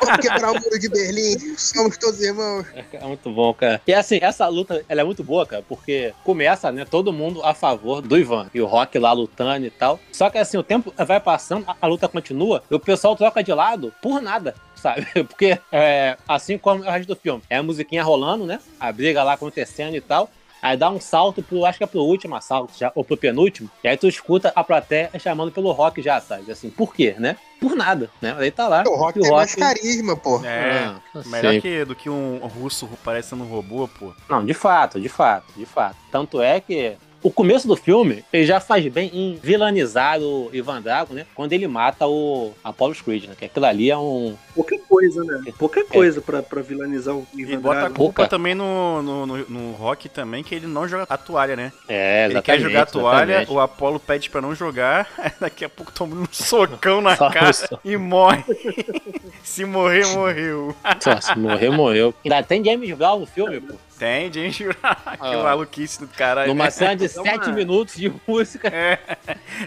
[0.00, 2.64] Vamos quebrar o muro de Berlim, somos todos irmãos.
[2.92, 3.78] É muito bom, cara.
[3.86, 7.52] E assim, essa luta, ela é muito boa, cara, porque começa, né, todo mundo a
[7.52, 8.48] favor do Ivan.
[8.54, 10.00] E o Rock lá lutando e tal.
[10.10, 13.42] Só que assim, o tempo vai passando, a, a luta continua, e o pessoal troca
[13.42, 14.54] de lado por nada.
[14.82, 15.06] Sabe?
[15.24, 18.58] Porque, é, assim como o resto do filme, é a musiquinha rolando, né?
[18.80, 20.28] A briga lá acontecendo e tal.
[20.60, 23.68] Aí dá um salto pro, acho que é pro último assalto, já, ou pro penúltimo.
[23.82, 26.50] E aí tu escuta a plateia chamando pelo rock já, sabe?
[26.52, 27.36] Assim, por quê, né?
[27.60, 28.34] Por nada, né?
[28.38, 28.84] Aí tá lá.
[28.86, 30.44] O Rock e tem mais carisma, pô.
[30.44, 34.12] É, Ah, eu melhor que, do que um russo parecendo um robô, pô.
[34.28, 35.96] Não, de fato, de fato, de fato.
[36.12, 40.80] Tanto é que o começo do filme, ele já faz bem em vilanizar o Ivan
[40.82, 41.26] Drago, né?
[41.34, 43.34] Quando ele mata o Apollo Creed, né?
[43.38, 44.34] Que aquilo ali é um...
[44.54, 45.52] Pouca coisa, né?
[45.58, 47.94] Pouca coisa pra, pra vilanizar o E Ivan bota a Drago.
[47.94, 48.28] culpa Pouca.
[48.28, 51.72] também no, no, no, no Rock também, que ele não joga a toalha, né?
[51.88, 53.52] É, Ele quer exatamente, jogar a toalha, exatamente.
[53.52, 55.08] o Apollo pede pra não jogar,
[55.40, 57.78] daqui a pouco toma um socão na Só cara isso.
[57.84, 58.42] e morre.
[59.42, 60.74] Se morrer, morreu.
[61.00, 62.14] Só, se morrer, morreu.
[62.24, 63.74] Ainda tem James Brown no filme, pô.
[64.02, 64.64] Tem, gente.
[64.74, 65.42] que Ah.
[65.44, 66.48] maluquice do caralho.
[66.48, 66.70] Numa né?
[66.72, 68.66] cena de É uma- 7 minutos de música.
[68.66, 68.98] É,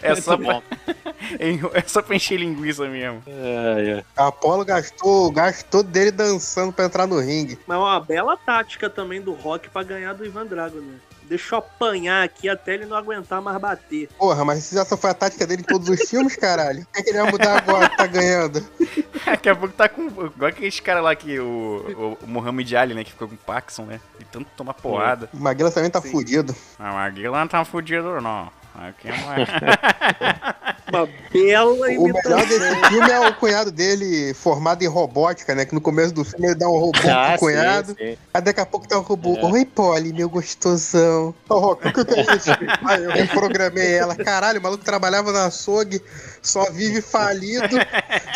[0.02, 0.62] é, Muito só bom.
[1.40, 3.24] pra, é só pra encher linguiça mesmo.
[3.26, 4.04] É, é.
[4.18, 7.58] A Apollo gastou, gastou dele dançando pra entrar no ringue.
[7.66, 10.96] Mas é uma bela tática também do Rock pra ganhar do Ivan Drago, né?
[11.28, 14.08] Deixa eu apanhar aqui até ele não aguentar mais bater.
[14.18, 16.82] Porra, mas essa foi a tática dele em todos os filmes, caralho.
[16.84, 18.66] O que, é que ele vai mudar agora que tá ganhando?
[19.26, 20.08] Daqui a pouco tá com.
[20.08, 21.40] Igual aquele cara lá que.
[21.40, 23.04] O, o, o Muhammad Ali, né?
[23.04, 24.00] Que ficou com Parkinson, né?
[24.20, 25.30] De tanto tomar porrada.
[25.34, 26.12] O Maguila também tá Sim.
[26.12, 26.56] fudido.
[26.78, 28.52] Ah, mas aqui não tá fudido, não.
[28.78, 29.36] Aqui é uma...
[30.88, 32.38] Uma bela O imitação.
[32.38, 35.66] melhor desse filme é o cunhado dele formado em robótica, né?
[35.66, 37.88] Que no começo do filme ele dá um robô Ah, pro cunhado.
[37.98, 38.18] sim, sim.
[38.32, 39.36] Aí daqui a pouco tá o robô.
[39.36, 39.46] É.
[39.46, 41.34] Oi, Polly, meu gostosão.
[41.50, 42.52] Ô, Rock, o que, que é isso?
[42.86, 44.16] Aí eu reprogramei ela.
[44.16, 46.00] Caralho, o maluco trabalhava na açougue,
[46.42, 47.76] só vive falido,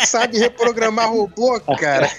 [0.04, 2.10] sabe reprogramar robô, cara.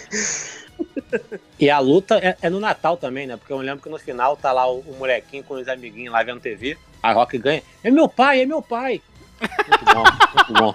[1.60, 3.38] E a luta é, é no Natal também, né?
[3.38, 6.24] Porque eu lembro que no final tá lá o, o molequinho com os amiguinhos lá
[6.24, 6.78] vendo TV.
[7.02, 7.62] A Rock ganha.
[7.84, 9.02] É meu pai, é meu pai.
[9.42, 10.04] Muito bom,
[10.36, 10.74] muito bom.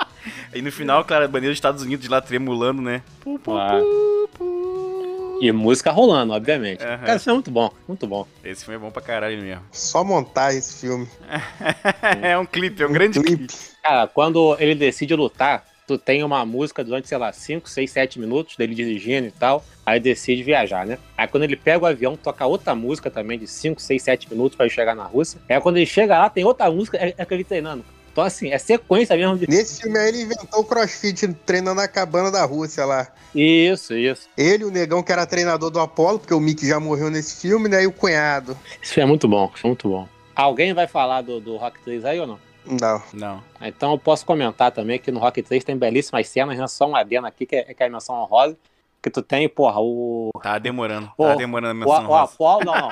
[0.53, 3.03] E no final, claro, a bandeira dos Estados Unidos lá tremulando, né?
[3.21, 3.71] Pu, pu, Ah.
[3.81, 5.39] pu, pu.
[5.41, 6.83] E música rolando, obviamente.
[6.83, 6.99] Aham.
[6.99, 8.27] Cara, isso é muito bom, muito bom.
[8.43, 9.63] Esse filme é bom pra caralho mesmo.
[9.71, 11.07] Só montar esse filme.
[12.23, 13.47] é um clipe, é um grande clipe.
[13.83, 18.19] Cara, quando ele decide lutar, tu tem uma música durante, sei lá, 5, 6, 7
[18.19, 19.65] minutos dele dirigindo e tal.
[19.85, 20.99] Aí decide viajar, né?
[21.17, 24.57] Aí quando ele pega o avião, toca outra música também de 5, 6, 7 minutos
[24.57, 25.41] pra ele chegar na Rússia.
[25.49, 27.85] Aí quando ele chega lá, tem outra música, é, é aquele treinando.
[28.17, 29.47] Então, assim, é sequência mesmo de.
[29.47, 33.09] Nesse filme aí ele inventou o crossfit treinando na cabana da Rússia lá.
[33.35, 34.27] Isso, isso.
[34.39, 37.69] Ele, o negão que era treinador do Apollo, porque o Mickey já morreu nesse filme,
[37.69, 37.83] né?
[37.83, 38.57] E o cunhado.
[38.81, 40.09] Isso é muito bom, isso é muito bom.
[40.35, 42.46] Alguém vai falar do, do Rock 3 aí ou não?
[42.67, 43.03] Não.
[43.13, 43.45] Não.
[43.61, 46.67] Então eu posso comentar também que no Rock 3 tem belíssimas cenas, né?
[46.67, 48.57] Só uma adena aqui que é, que é a menção honrosa.
[49.03, 50.31] Que tu tem, porra, o.
[50.43, 51.11] Tá demorando.
[51.17, 52.35] Ô, Tá demorando a O, menção o rosa.
[52.35, 52.89] Apollo, não, não.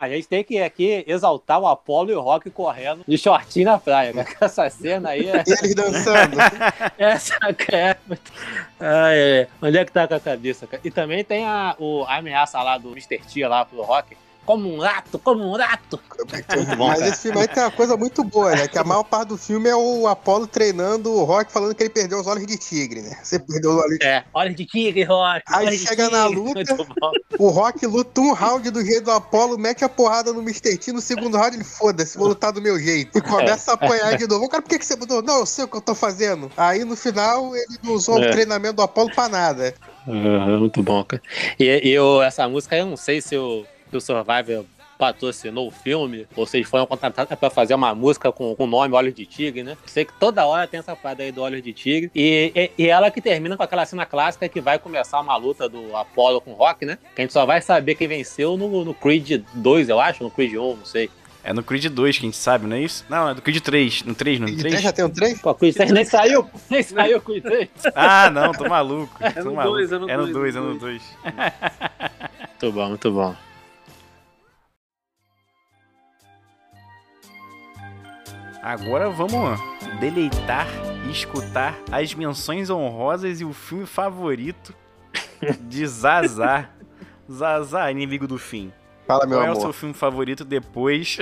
[0.00, 3.78] A gente tem que aqui exaltar o Apollo e o Rock correndo de shortinho na
[3.78, 4.28] praia, cara.
[4.40, 5.42] Essa cena aí é.
[5.44, 6.36] E eles dançando.
[6.96, 7.34] Essa
[7.72, 7.96] é.
[8.78, 9.48] Ai, ai.
[9.60, 10.80] Onde é que tá com a cabeça, cara?
[10.84, 13.18] E também tem a, o, a ameaça lá do Mr.
[13.18, 14.16] T lá pro Rock.
[14.48, 16.00] Como um rato, como um rato.
[16.56, 17.10] Muito bom, Mas cara.
[17.10, 18.66] esse filme aí tem uma coisa muito boa, né?
[18.66, 21.90] Que a maior parte do filme é o Apollo treinando o Rock falando que ele
[21.90, 23.18] perdeu os olhos de tigre, né?
[23.22, 25.42] Você perdeu os olhos de É, olha de tigre, Rock.
[25.48, 26.40] Aí olhos de chega na tigre.
[26.40, 26.74] luta.
[26.74, 27.10] Muito bom.
[27.38, 30.78] O Rock luta um round do jeito do Apollo, mete a porrada no Mr.
[30.78, 30.92] T.
[30.92, 33.18] No segundo round ele foda-se, vou lutar do meu jeito.
[33.18, 34.48] E começa a apanhar de novo.
[34.48, 35.20] Cara, por que, que você mudou?
[35.20, 36.50] Não, eu sei o que eu tô fazendo.
[36.56, 38.28] Aí no final ele não usou É.
[38.28, 39.74] o treinamento do Apollo pra nada.
[40.08, 41.22] Aham, muito bom, cara.
[41.60, 44.64] E, e eu, essa música, eu não sei se o, se o Survivor
[44.98, 49.14] patrocinou o filme, ou eles foram contratados pra fazer uma música com o nome Olhos
[49.14, 49.76] de Tigre, né?
[49.86, 52.10] Sei que toda hora tem essa parada aí do Olhos de Tigre.
[52.14, 55.68] E, e, e ela que termina com aquela cena clássica que vai começar uma luta
[55.68, 56.98] do Apollo com o Rock, né?
[57.14, 60.30] Que a gente só vai saber quem venceu no, no Creed 2, eu acho, no
[60.30, 61.08] Creed 1, não sei.
[61.44, 63.06] É no Creed 2 que a gente sabe, não é isso?
[63.08, 64.02] Não, é do Creed 3.
[64.02, 64.82] No 3, não é no tem, 3?
[64.82, 65.36] já tem um trem?
[65.38, 67.68] Pô, Creed 3 nem saiu, nem saiu o Creed 3.
[67.94, 69.16] Ah, não, tô maluco.
[69.20, 69.76] É no maluco.
[69.76, 71.02] dois, é no é no dois, 2, é no no 2.
[72.60, 73.47] Muito bom, muito bom.
[78.62, 79.60] Agora vamos
[80.00, 80.66] deleitar
[81.06, 84.74] e escutar as menções honrosas e o filme favorito
[85.60, 86.68] de Zazá.
[87.30, 88.72] Zazá, inimigo do fim.
[89.06, 89.62] Fala, meu Qual é o amor.
[89.62, 91.16] seu filme favorito depois.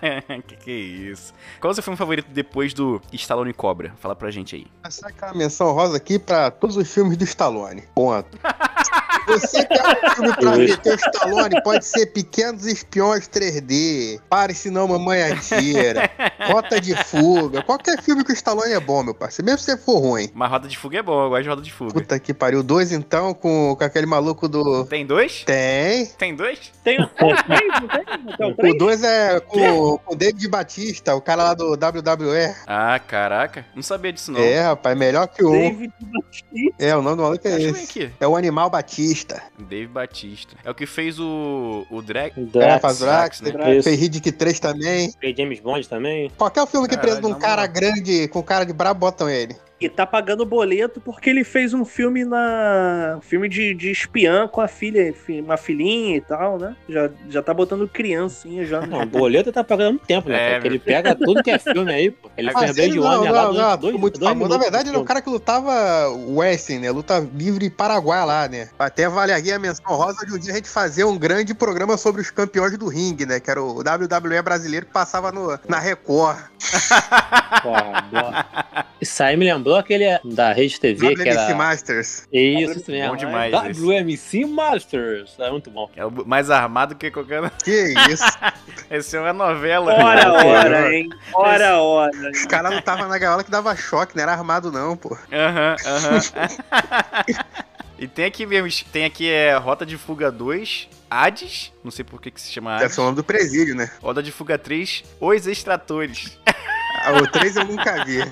[0.46, 1.34] que que é isso?
[1.60, 3.92] Qual é o seu filme favorito depois do Stallone Cobra?
[3.98, 4.66] Fala pra gente aí.
[4.82, 7.82] Aqui é uma menção rosa aqui pra todos os filmes do Stallone.
[7.94, 8.38] Ponto.
[9.26, 11.62] Você quer um filme pra ver teu Stallone?
[11.62, 16.08] Pode ser Pequenos Espiões 3D, Pare Senão Mamãe Atira,
[16.46, 17.62] Rota de Fuga.
[17.62, 19.46] Qualquer filme que o Stallone é bom, meu parceiro.
[19.50, 20.30] Mesmo se for ruim.
[20.32, 21.92] Mas Roda de Fuga é bom, eu gosto de Roda de Fuga.
[21.92, 22.62] Puta que pariu.
[22.62, 24.84] Dois então, com, com aquele maluco do...
[24.84, 25.42] Tem dois?
[25.44, 26.06] Tem.
[26.18, 26.72] Tem dois?
[26.84, 27.34] Tem o 3,
[27.80, 28.32] não tem?
[28.34, 28.78] Até o O 3?
[28.78, 32.54] dois é com, com o David Batista, o cara lá do WWE.
[32.66, 33.66] Ah, caraca.
[33.74, 34.40] Não sabia disso não.
[34.40, 35.50] É, rapaz, melhor que o.
[35.50, 36.46] David Batista.
[36.78, 37.84] É, o nome do maluco é Deixa esse.
[38.02, 38.12] aqui.
[38.20, 38.85] É o Animal Batista.
[39.58, 40.56] Dave Batista.
[40.64, 41.86] É o que fez o.
[41.90, 42.32] o Drag.
[42.36, 43.52] É, Drax, faz Drax, né?
[43.52, 43.82] né?
[43.82, 45.12] fez Riddick 3 também.
[45.20, 46.30] fez James Bond também.
[46.36, 49.56] Qualquer filme que Caralho, precisa de um cara grande, com cara de brabo, botam ele.
[49.78, 53.18] E tá pagando boleto porque ele fez um filme na.
[53.20, 56.74] filme de, de espiã com a filha, fi- uma filhinha e tal, né?
[56.88, 58.80] Já, já tá botando criancinha já.
[58.86, 60.52] Não, o boleto tá pagando muito tempo, né?
[60.52, 60.54] É?
[60.54, 62.30] Porque ele pega tudo que é filme aí, pô.
[62.38, 64.50] Ele Mas fez Blade não, Runner não, lá não, dois, muito dois famoso.
[64.50, 65.08] Na verdade, ele é um filme.
[65.08, 66.90] cara que lutava wrestling, né?
[66.90, 68.70] Luta livre paraguai lá, né?
[68.78, 72.22] Até valeria a menção rosa de um dia a gente fazer um grande programa sobre
[72.22, 73.40] os campeões do ringue, né?
[73.40, 76.38] Que era o WWE brasileiro que passava no, na Record.
[77.62, 78.46] Porra, boa.
[79.00, 81.54] Isso aí me lembrou aquele da Rede TV, que WMC era...
[81.54, 82.28] Masters.
[82.32, 83.10] Isso, isso mesmo.
[83.10, 83.80] Bom demais esse.
[83.84, 85.34] WMC Masters.
[85.38, 85.90] É muito bom.
[85.96, 87.50] É o mais armado que qualquer.
[87.64, 88.24] Que isso.
[88.88, 89.92] Esse é uma novela.
[89.92, 90.56] Ora, né?
[90.56, 91.08] ora, hein?
[91.34, 92.30] Ora, ora.
[92.30, 95.16] Os caras lutavam na gaiola que dava choque, não era armado não, pô.
[95.32, 96.20] Aham, aham.
[97.98, 102.20] E tem aqui mesmo, tem aqui é Rota de Fuga 2, Hades, não sei por
[102.20, 102.94] que, que se chama Deve Hades.
[102.94, 103.90] ser o nome do presídio, né?
[104.02, 106.38] Rota de Fuga 3, Os Extratores.
[107.02, 108.22] Ah, O 3 eu nunca vi.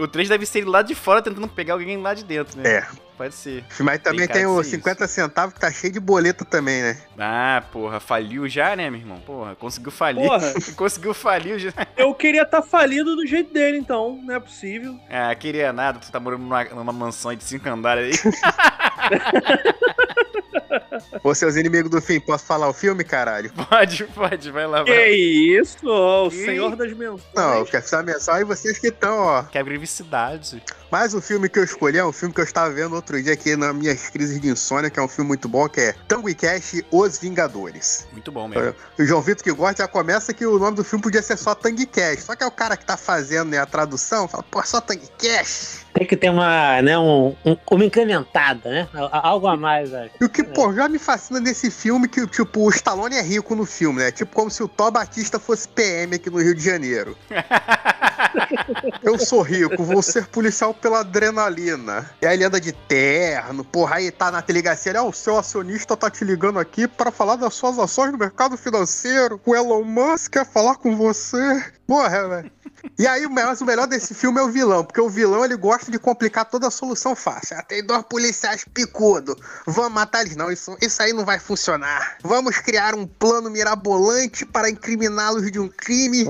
[0.00, 2.68] O 3 deve ser lá de fora tentando pegar alguém lá de dentro, né?
[2.68, 3.09] É.
[3.20, 3.62] Pode ser.
[3.80, 6.96] Mas também tem, ser 50 centavos que tá cheio de boleto também, né?
[7.18, 9.20] Ah, porra, faliu já, né, meu irmão?
[9.20, 10.26] Porra, conseguiu falir.
[10.26, 11.70] Porra, conseguiu falir já.
[11.98, 14.18] eu queria estar falido do jeito dele, então.
[14.24, 14.98] Não é possível.
[15.10, 18.32] Ah, queria nada, tu tá morando numa, numa mansão aí de cinco andares aí.
[21.22, 23.52] Ô, seus inimigos do fim, posso falar o filme, caralho?
[23.68, 25.12] pode, pode, vai lá, Que vai.
[25.12, 26.44] isso, ó, o Ih.
[26.46, 27.22] senhor das menções.
[27.34, 29.42] Não, eu quero saber só e vocês que estão, ó.
[29.42, 30.62] Quer privacidade.
[30.90, 33.32] Mas o filme que eu escolhi é um filme que eu estava vendo outro dia
[33.32, 36.28] aqui nas minhas crises de insônia, que é um filme muito bom, que é Tango
[36.28, 38.06] e Cash, Os Vingadores.
[38.12, 38.74] Muito bom mesmo.
[38.98, 41.54] O João Vitor que gosta já começa que o nome do filme podia ser só
[41.54, 42.24] Tangue Cash.
[42.24, 45.08] Só que é o cara que tá fazendo né, a tradução, fala, pô, só Tangue
[45.16, 45.86] Cash.
[45.92, 48.88] Tem que ter uma, né, um, um- uma incrementada, né?
[49.12, 50.10] Algo a mais, velho.
[50.20, 53.54] E o que, pô, já me fascina nesse filme que, tipo, o Stallone é rico
[53.54, 54.10] no filme, né?
[54.12, 57.16] Tipo como se o Thor Batista fosse PM aqui no Rio de Janeiro.
[59.02, 62.10] Eu sou rico, vou ser policial pela adrenalina.
[62.20, 65.38] E aí ele anda de terno, porra, aí tá na delegacia, ele, ah, o seu
[65.38, 69.40] acionista tá te ligando aqui para falar das suas ações no mercado financeiro.
[69.44, 71.64] O Elon Musk quer falar com você.
[71.90, 72.52] Porra, velho.
[72.96, 75.90] E aí, mas o melhor desse filme é o vilão, porque o vilão ele gosta
[75.90, 77.56] de complicar toda a solução fácil.
[77.58, 80.36] Ah, tem dois policiais picudo, vamos matar eles.
[80.36, 82.16] Não, isso, isso aí não vai funcionar.
[82.22, 86.26] Vamos criar um plano mirabolante para incriminá-los de um crime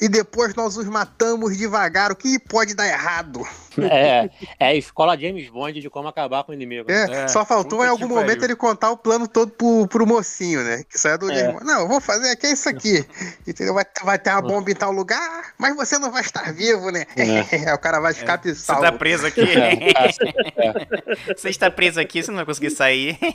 [0.00, 2.12] e depois nós os matamos devagar.
[2.12, 3.42] O que pode dar errado?
[3.78, 6.90] É, é a escola James Bond de como acabar com o inimigo.
[6.90, 8.44] É, É, só faltou em algum momento pariu.
[8.44, 10.82] ele contar o plano todo pro, pro mocinho, né?
[10.88, 11.34] Que saiu do É.
[11.34, 11.64] James Bond.
[11.66, 13.04] Não, eu vou fazer aqui é isso aqui.
[13.46, 13.74] Entendeu?
[13.74, 17.06] Vai, vai ter uma bomba em tal lugar, mas você não vai estar vivo, né?
[17.74, 18.82] o cara vai ficar Você salvo.
[18.82, 19.40] tá preso aqui.
[19.40, 23.18] É, Você está preso aqui, você não vai conseguir sair.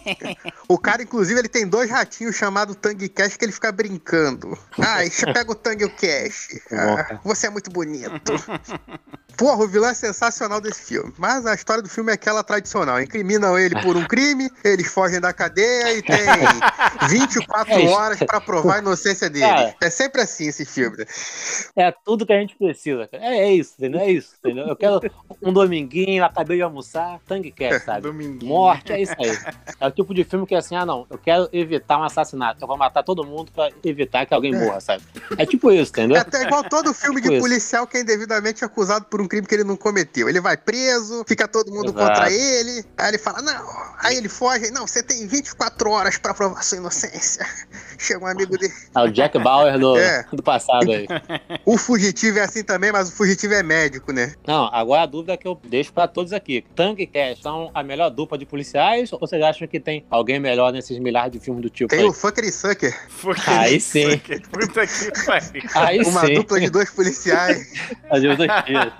[0.67, 4.57] O cara, inclusive, ele tem dois ratinhos chamados Tang Cash que ele fica brincando.
[4.79, 6.59] Ah, e você pega o Tang Cash.
[6.71, 8.33] Ah, você é muito bonito.
[9.37, 11.13] Porra, o vilão é sensacional desse filme.
[11.19, 12.99] Mas a história do filme é aquela tradicional.
[12.99, 16.25] Incriminam ele por um crime, eles fogem da cadeia e tem
[17.09, 19.45] 24 É horas pra provar a inocência dele.
[19.45, 19.75] Cara.
[19.81, 21.05] É sempre assim esse filme.
[21.75, 23.23] É tudo que a gente precisa, cara.
[23.23, 23.99] É, é isso, entendeu?
[24.01, 24.67] É isso, entendeu?
[24.67, 24.99] Eu quero
[25.41, 28.01] um dominguinho, acabei de almoçar, tangue quer, sabe?
[28.01, 28.49] Dominguinho.
[28.51, 29.37] Morte, é isso aí.
[29.79, 32.63] É o tipo de filme que é assim, ah não, eu quero evitar um assassinato,
[32.63, 35.03] eu vou matar todo mundo pra evitar que alguém morra, sabe?
[35.37, 36.21] É tipo isso, É entendeu?
[36.21, 37.41] até igual todo filme de Tipo isso.
[37.41, 40.29] policial que é indevidamente acusado por um crime que ele não cometeu.
[40.29, 41.99] Ele vai preso, fica todo mundo Exato.
[42.07, 43.65] contra ele, aí ele fala, não,
[43.99, 47.45] aí ele foge, não, você tem 24 horas pra provar sua inocência.
[47.97, 48.73] Chega um amigo dele.
[48.95, 50.25] É o Jack Bauer do, É.
[50.31, 51.07] do passado aí.
[51.65, 54.33] O fugitivo é assim também, mas o fugitivo é médico, né?
[54.45, 56.63] Não, agora a dúvida que eu deixo pra todos aqui.
[56.75, 60.39] Tank e Cash são a melhor dupla de policiais ou vocês acham que tem alguém
[60.39, 62.05] melhor nesses milhares de filmes do tipo Tem aí?
[62.05, 64.11] o Fucker e Sucker, Fuck Aí sim.
[64.11, 64.39] aqui.
[64.41, 65.61] Puta que pariu.
[65.75, 66.33] Aí uma sim.
[66.35, 67.71] dupla de dois policiais.
[68.09, 68.93] As duas tiras.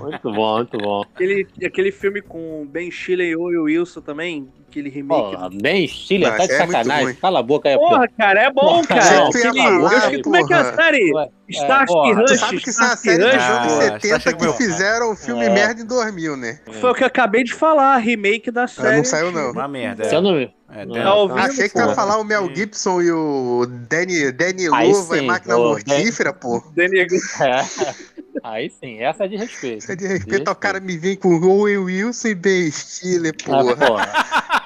[0.00, 1.02] muito bom, muito bom.
[1.14, 5.36] Aquele, aquele filme com Ben Stiller e Owen Wilson também, aquele remake.
[5.36, 7.14] Pô, bem Stiller, tá de é sacanagem.
[7.14, 7.88] Cala a boca aí, pô.
[7.88, 9.00] Porra, cara, é bom, cara.
[9.20, 11.12] não, falar, eu esqueci como é que é a série?
[11.14, 12.40] Ué, Starsky porra, tu Tu Rush.
[12.40, 15.44] sabe que isso é uma série dos anos Ah, 70 Starsky que fizeram um filme
[15.44, 15.50] É.
[15.50, 16.60] merda em 2000, né?
[16.80, 18.96] Foi o que eu acabei de falar, remake da Ah, série.
[18.98, 19.52] não saiu, não.
[19.52, 20.04] Uma merda.
[20.06, 20.36] Eu não.
[20.68, 21.94] É, Não, Tá ouvindo, Achei que tu ia pô.
[21.94, 26.60] falar o Mel Gibson e o Danny, Danny Luva e Máquina ô, Mortífera, pô.
[26.74, 26.98] Danny-
[27.40, 28.06] É.
[28.42, 29.78] Aí sim, essa é de respeito.
[29.78, 33.62] Isso é de respeito ao cara me vem com Owen Wilson e Ben Stiller, Ah,
[33.86, 34.65] porra.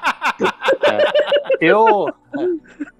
[1.60, 2.14] Porra.
[2.38, 2.44] É.
[2.44, 2.49] Eu,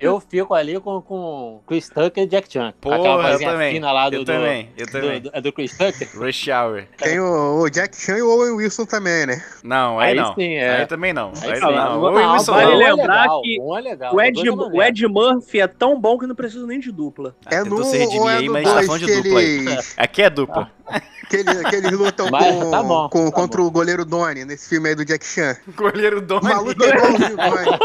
[0.00, 2.72] eu fico ali com, com Chris Tucker e Jack Chan.
[2.80, 3.72] Porra, Aquela eu vozinha também.
[3.74, 4.16] fina lá do.
[4.16, 5.20] Eu do- também, eu do- também.
[5.20, 6.08] do- é do Chris Tucker?
[6.16, 6.84] Rush Hour.
[6.98, 9.42] Tem o, o Jack Chan e o Owen Wilson também, né?
[9.62, 10.34] Não, aí, Aí não.
[10.34, 10.78] sim, é.
[10.80, 11.32] Aí também não.
[11.42, 11.68] Aí, Aí não.
[11.68, 11.74] sim.
[11.76, 12.02] não.
[12.02, 12.76] Owen Wilson vale não.
[12.78, 14.82] lembrar legal, que é legal, O Ed, o.
[14.82, 17.34] Ed Murphy é tão bom que não precisa nem de dupla.
[17.46, 19.64] Ah, É tentou no se redimir é aí, mas tá falando de que dupla aí.
[19.96, 20.70] Aqui é dupla.
[21.30, 24.44] que eles, que eles lutam Mas com, tá bom, com- tá contra o goleiro Doni
[24.44, 25.56] nesse filme aí do Jack Chan.
[25.76, 26.48] Goleiro O Doni.
[26.48, 27.78] maluco é igualzinho o Doni.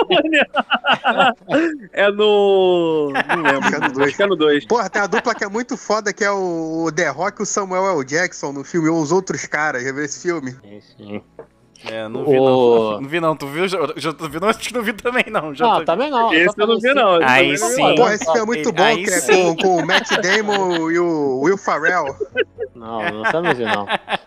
[1.93, 3.11] É no.
[3.11, 3.65] Não lembro.
[3.65, 4.07] Acho que é no dois.
[4.07, 4.65] Acho que é no 2.
[4.65, 7.45] Porra, tem uma dupla que é muito foda, que é o The Rock e o
[7.45, 8.05] Samuel L.
[8.05, 9.83] Jackson no filme, ou os outros caras.
[9.83, 10.51] Já viu esse filme?
[10.51, 11.23] Sim, sim.
[11.91, 13.01] É, não vi O- não.
[13.05, 13.35] Não vi não.
[13.35, 13.67] Tu viu?
[13.67, 14.39] Já, já tu viu?
[14.39, 15.53] Não, acho que não vi também não.
[15.53, 16.33] Já Não, tô- também não.
[16.33, 17.15] Esse eu não vi, não.
[17.21, 17.81] Esse Aí eu sim.
[17.81, 19.55] não vi, Porra, esse filme é muito bom, aí que é sim.
[19.55, 22.15] com, com o Matt Damon e o Will Ferrell.
[22.73, 23.85] Não, não ver, não.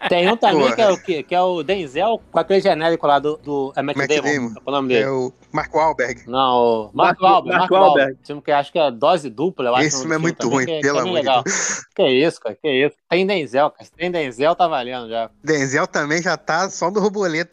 [0.08, 0.74] Tem um também Porra.
[0.74, 3.82] que é, o, que, que é o Denzel com aquele genérico lá do, do é
[3.82, 4.22] Matt, Matt Damon.
[4.22, 4.52] Damon.
[4.56, 5.02] É o nome dele?
[5.04, 6.22] É o Mark Wahlberg.
[6.26, 7.48] Não, o Mark Mark- Wahlberg.
[7.58, 7.98] Mark Mark Wahlberg.
[7.98, 8.18] Wahlberg.
[8.26, 9.86] Filme que acho que é dose dupla, eu acho.
[9.86, 11.24] Esse filme é muito também, ruim, que é- pelo é amor de.
[11.24, 11.84] Deus.
[11.94, 12.96] Que isso, cara, que isso.
[13.08, 13.90] Tem Denzel, cara.
[13.96, 15.30] Tem Denzel, tá valendo já.
[15.42, 17.00] Denzel também já tá só no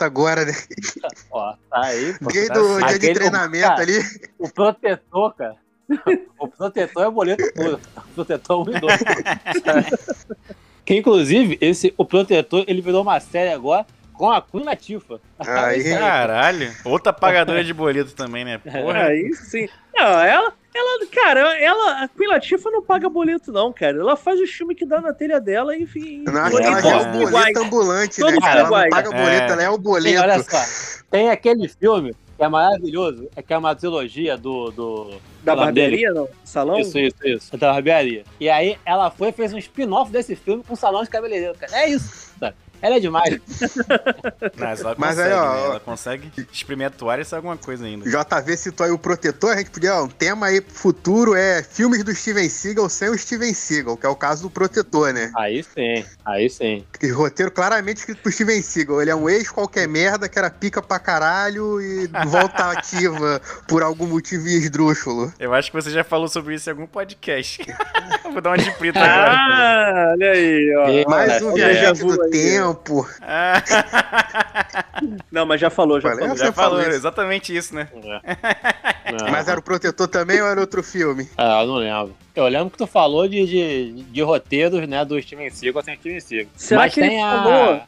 [0.04, 0.54] agora, né?
[1.32, 2.32] Ó, tá aí, pô.
[2.32, 4.00] Desde tá o dia de treinamento cara, ali.
[4.38, 5.56] O protetor, cara.
[6.40, 7.80] O protetor é boleto puro.
[7.96, 10.46] O protetor é um.
[10.86, 13.88] Que inclusive, esse, o protetor, ele virou uma série agora
[14.18, 15.20] com a Queen Latifah.
[15.40, 15.84] Aí.
[15.98, 16.72] Caralho.
[16.84, 18.58] Outra pagadora de boleto também, né?
[18.58, 19.04] Porra.
[19.08, 19.68] Aí sim.
[19.96, 23.98] Não, ela, ela, cara, ela, a Queen Latifah não paga boleto, não, cara.
[24.00, 26.24] Ela faz os filmes que dá na telha dela e enfim.
[26.26, 28.60] Não, acho que É, ela já é o boleto ambulante, né, Todos cara?
[28.62, 29.52] Ela não paga boleto, É.
[29.54, 30.52] ela é o Tem, olha boleto.
[30.52, 34.70] só, tem aquele filme que é maravilhoso, é que é uma trilogia do.
[34.72, 35.12] do
[35.42, 35.66] Da o dele.
[35.66, 36.28] barbearia, não?
[36.44, 36.78] Salão?
[36.80, 37.56] Isso, isso, isso.
[37.58, 38.26] Da barbearia.
[38.38, 41.72] E aí ela foi e fez um spin-off desse filme com salão de cabeleireiro, cara.
[41.74, 42.58] É isso, sabe?
[42.82, 43.40] Ela é demais.
[44.58, 45.66] Mas ela Mas consegue, aí, ó, né?
[45.66, 48.06] Ela consegue exprimir a toalha e sair alguma coisa ainda.
[48.06, 51.64] JV citou aí o Protetor, a gente podia, ó, um tema aí pro futuro é
[51.64, 55.32] filmes do Steven Seagal sem o Steven Seagal, que é o caso do Protetor, né?
[55.36, 56.86] Aí sim, aí sim.
[57.00, 59.02] Que roteiro claramente escrito pro Steven Seagal.
[59.02, 63.82] Ele é um ex qualquer merda que era pica pra caralho e volta ativa por
[63.84, 65.34] algum motivo esdrúxulo.
[65.40, 67.66] Eu acho que você já falou sobre isso em algum podcast.
[68.32, 69.32] Vou dar uma de preta agora.
[69.32, 70.90] Ah, olha aí, ó.
[70.90, 72.30] E- Mais um viajante do aí,
[72.74, 73.08] tempo.
[73.22, 73.62] Ah,
[75.32, 76.24] Não, mas já falou, já Valeu.
[76.24, 76.38] falou.
[76.38, 76.90] Já falou isso.
[76.92, 77.88] exatamente isso, né?
[78.24, 79.12] É.
[79.12, 79.30] Não.
[79.32, 81.30] Mas era o protetor também ou era outro filme?
[81.38, 82.16] Ah, eu não lembro.
[82.36, 86.20] Eu lembro que tu falou de, de, de roteiros, né, do Steven Seagal sem Steven
[86.20, 86.52] Seagal.
[86.56, 87.82] Será Mas que ele tem a, falou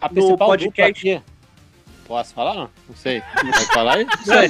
[0.00, 1.02] a principal podcast?
[1.04, 1.22] dupla aqui.
[2.14, 2.54] Posso falar?
[2.54, 3.20] Não, não sei.
[3.34, 4.04] Pode falar aí?
[4.04, 4.48] Não sei.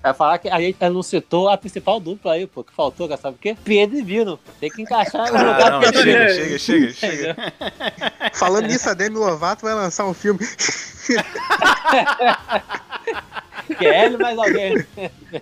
[0.00, 3.34] Vai falar que a gente não citou a principal dupla aí, pô, que faltou, sabe
[3.34, 3.56] o quê?
[3.64, 4.38] Pedro e Vino.
[4.60, 7.36] Tem que encaixar no Ah, lugar não, chega, chega, chega, chega.
[8.34, 10.38] Falando nisso, a Demi Lovato vai lançar um filme.
[13.76, 14.86] Que é ele mais alguém.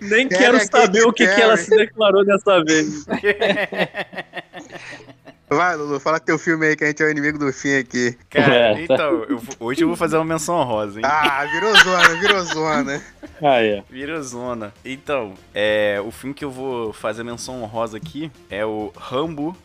[0.01, 3.05] Nem Quero quero saber o que, que ela se declarou dessa vez.
[5.49, 8.17] Vai, Lulu, fala teu filme aí que a gente é o inimigo do fim aqui.
[8.31, 8.83] Cara, É.
[8.83, 11.05] então, eu hoje eu vou fazer uma menção honrosa, hein?
[11.07, 13.03] Ah, virou zona, virou zona.
[13.43, 13.83] Aí, ó.
[13.91, 14.73] Vira zona.
[14.85, 19.57] Então, é, o filme que eu vou fazer menção honrosa aqui é o Rambo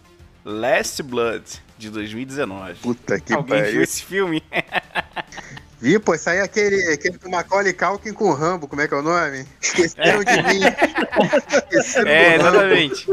[0.43, 1.43] Last Blood,
[1.77, 2.73] de 2019.
[2.82, 3.82] Puta que Alguém viu pariu.
[3.84, 4.43] esse filme?
[5.82, 8.88] Vi, pô, isso aí é aquele, aquele com Macaulay Culkin com o Rambo, como é
[8.88, 9.45] que é o nome?
[9.61, 10.59] Esqueceram de mim.
[11.71, 13.07] Esqueceram É, exatamente.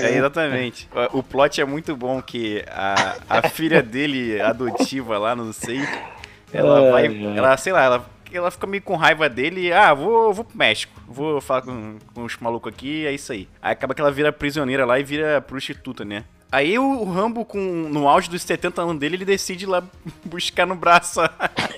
[0.00, 0.88] É, exatamente.
[1.12, 5.80] O o plot é muito bom que a, a filha dele, adotiva lá, não sei,
[6.52, 7.38] ela Ai, vai, ai.
[7.38, 10.58] ela, sei lá, ela, ela fica meio com raiva dele e, ah, vou, vou pro
[10.58, 13.48] México, vou falar com, com os malucos aqui, é isso aí.
[13.62, 16.24] Aí acaba que ela vira prisioneira lá e vira prostituta, né?
[16.54, 19.82] Aí o Rambo, com, no auge dos 70 anos dele, ele decide ir lá
[20.24, 21.28] buscar no braço a,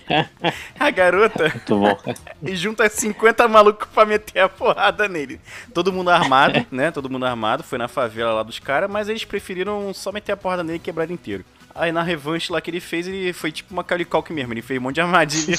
[0.79, 2.15] a garota Muito bom.
[2.43, 5.41] e junta 50 malucos pra meter a porrada nele.
[5.73, 6.91] Todo mundo armado, né?
[6.91, 10.37] Todo mundo armado, foi na favela lá dos caras, mas eles preferiram só meter a
[10.37, 11.43] porrada nele e quebrar ele inteiro.
[11.75, 14.79] Aí na revanche lá que ele fez, ele foi tipo uma calicalque mesmo, ele fez
[14.79, 15.57] um monte de armadilha.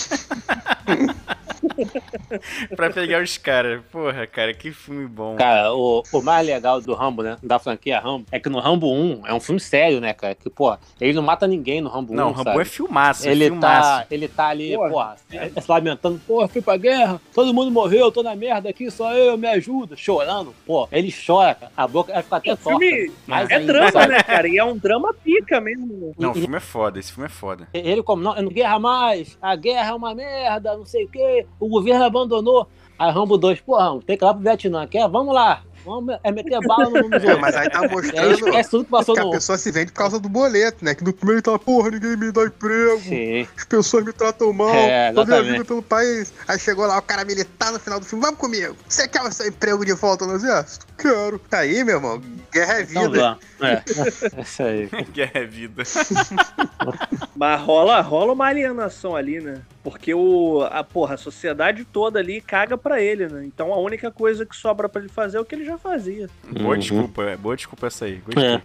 [2.76, 3.82] pra pegar os caras.
[3.92, 5.36] Porra, cara, que filme bom.
[5.36, 7.38] Cara, o, o mais legal do Rambo, né?
[7.44, 10.36] Da franquia Rambo, é que no Rambo 1 é um filme sério, né, cara?
[10.36, 12.16] Que, pô, ele não mata ninguém no Rambo 1.
[12.16, 12.62] Não, o Rambo sabe?
[12.62, 13.90] é filmaço, é Ele filmaço.
[14.00, 14.90] tá, ele tá ali, Porra.
[14.90, 15.18] porra,
[15.62, 19.38] se lamentando, porra, fui pra guerra, todo mundo morreu, tô na merda aqui, só eu,
[19.38, 20.54] me ajuda, chorando.
[20.66, 21.72] Pô, ele chora, cara.
[21.76, 23.12] a boca vai ficar até O filme.
[23.26, 24.08] Mais é ainda, drama, sabe?
[24.14, 24.48] né, cara?
[24.48, 26.14] E é um drama pica mesmo.
[26.18, 27.68] Não, o filme é foda, esse filme é foda.
[27.74, 31.46] Ele como, não, não guerra mais, a guerra é uma merda, não sei o quê,
[31.60, 32.68] o governo abandonou.
[32.98, 35.08] Aí Rambo 2, porra, Rambo, tem que ir lá pro Vietnã, quer?
[35.08, 38.70] Vamos lá, vamos é meter bala no nos É, mas aí tá aí mostrando esquece
[38.70, 39.32] tudo que passou que a no...
[39.32, 40.94] pessoa se vende por causa do boleto, né?
[40.94, 43.48] Que no primeiro tá, porra, ninguém me dá emprego, Sim.
[43.56, 46.34] as pessoas me tratam mal, É, tô viajando pelo país.
[46.48, 48.76] Aí chegou lá o cara militar no final do filme, vamos comigo.
[48.88, 50.86] Você quer o seu emprego de volta no exército?
[50.98, 51.40] Quero.
[51.40, 52.22] Tá aí, meu irmão,
[52.52, 53.20] guerra é Então vida.
[53.22, 53.40] vamos.
[53.62, 53.84] É.
[54.42, 54.90] Isso aí.
[55.14, 55.84] Que é vida.
[57.36, 59.62] Mas rola, rola uma alienação ali, né?
[59.90, 63.46] Porque o, a, porra, a sociedade toda ali caga pra ele, né?
[63.46, 66.30] Então a única coisa que sobra pra ele fazer é o que ele já fazia.
[66.44, 66.80] Boa Uhum.
[66.80, 68.16] desculpa, é, boa desculpa essa aí.
[68.26, 68.56] Gostei.
[68.56, 68.62] É.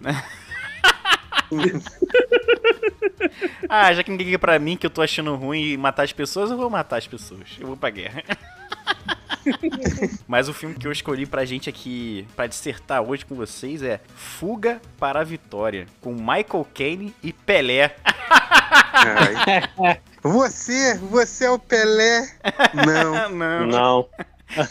[3.69, 6.51] ah, já que ninguém liga pra mim que eu tô achando ruim matar as pessoas,
[6.51, 7.55] eu vou matar as pessoas.
[7.57, 8.21] Eu vou pra guerra.
[10.27, 13.99] Mas o filme que eu escolhi pra gente aqui, pra dissertar hoje com vocês é
[14.15, 17.95] Fuga para a Vitória, com Michael Caine e Pelé.
[18.93, 19.99] Ai.
[20.23, 22.25] Você, você é o Pelé?
[22.73, 23.27] Não.
[23.35, 23.67] Não.
[23.67, 24.09] Não.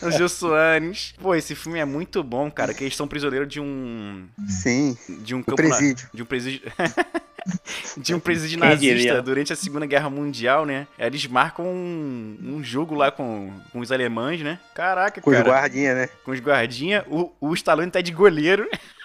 [0.02, 1.14] O Gil Soares.
[1.20, 4.26] Pô, esse filme é muito bom, cara, que eles são prisioneiros de um...
[4.48, 4.96] Sim.
[5.20, 6.08] De um O campo na- presídio.
[6.12, 6.62] de um presídio.
[7.98, 10.86] de um presídio nazista durante a Segunda Guerra Mundial, né?
[10.98, 14.58] Eles marcam um, um jogo lá com, com os alemães, né?
[14.74, 15.48] Caraca, Com os cara.
[15.48, 16.08] guardinha, né?
[16.24, 17.04] Com os guardinha.
[17.08, 18.68] O, o Stallone tá de goleiro.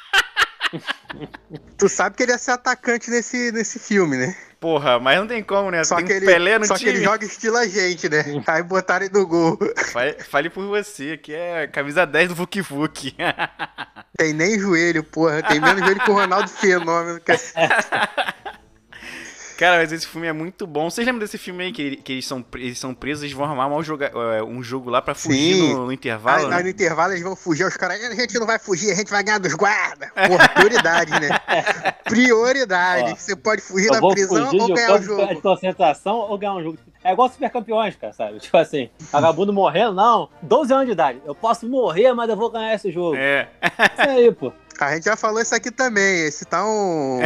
[1.78, 4.36] Tu sabe que ele ia ser atacante nesse, nesse filme, né?
[4.60, 5.84] Porra, mas não tem como, né?
[5.84, 6.92] Só tem que, ele, Pelé no só que time.
[6.94, 8.24] ele joga estilo a gente, né?
[8.48, 9.58] Aí botaram ele no gol.
[9.92, 13.16] Fale, fale por você, que é camisa 10 do Vuk Vuk.
[14.18, 15.44] Tem nem joelho, porra.
[15.44, 17.20] Tem menos joelho que o Ronaldo Fenômeno.
[17.20, 17.34] Que
[19.58, 20.88] Cara, mas esse filme é muito bom.
[20.88, 23.68] Vocês lembram desse filme aí que, que eles, são, eles são presos e vão armar
[23.68, 26.46] um, joga, é, um jogo lá pra fugir no, no intervalo?
[26.46, 26.64] aí né?
[26.64, 29.24] no intervalo eles vão fugir, os caras, a gente não vai fugir, a gente vai
[29.24, 30.10] ganhar dos guardas.
[30.12, 31.30] Porra, prioridade, né?
[32.06, 33.12] Prioridade.
[33.12, 35.42] Ó, Você pode fugir da prisão fugir ou ganhar o campo de jogo.
[35.42, 36.78] concentração ou ganhar um jogo.
[37.04, 38.40] É igual super campeões, cara, sabe?
[38.40, 40.30] Tipo assim, vagabundo morrendo, não.
[40.42, 41.22] 12 anos de idade.
[41.26, 43.16] Eu posso morrer, mas eu vou ganhar esse jogo.
[43.16, 43.48] É.
[43.64, 44.54] Isso aí, pô.
[44.80, 46.26] A gente já falou isso aqui também.
[46.26, 47.20] Esse tá um,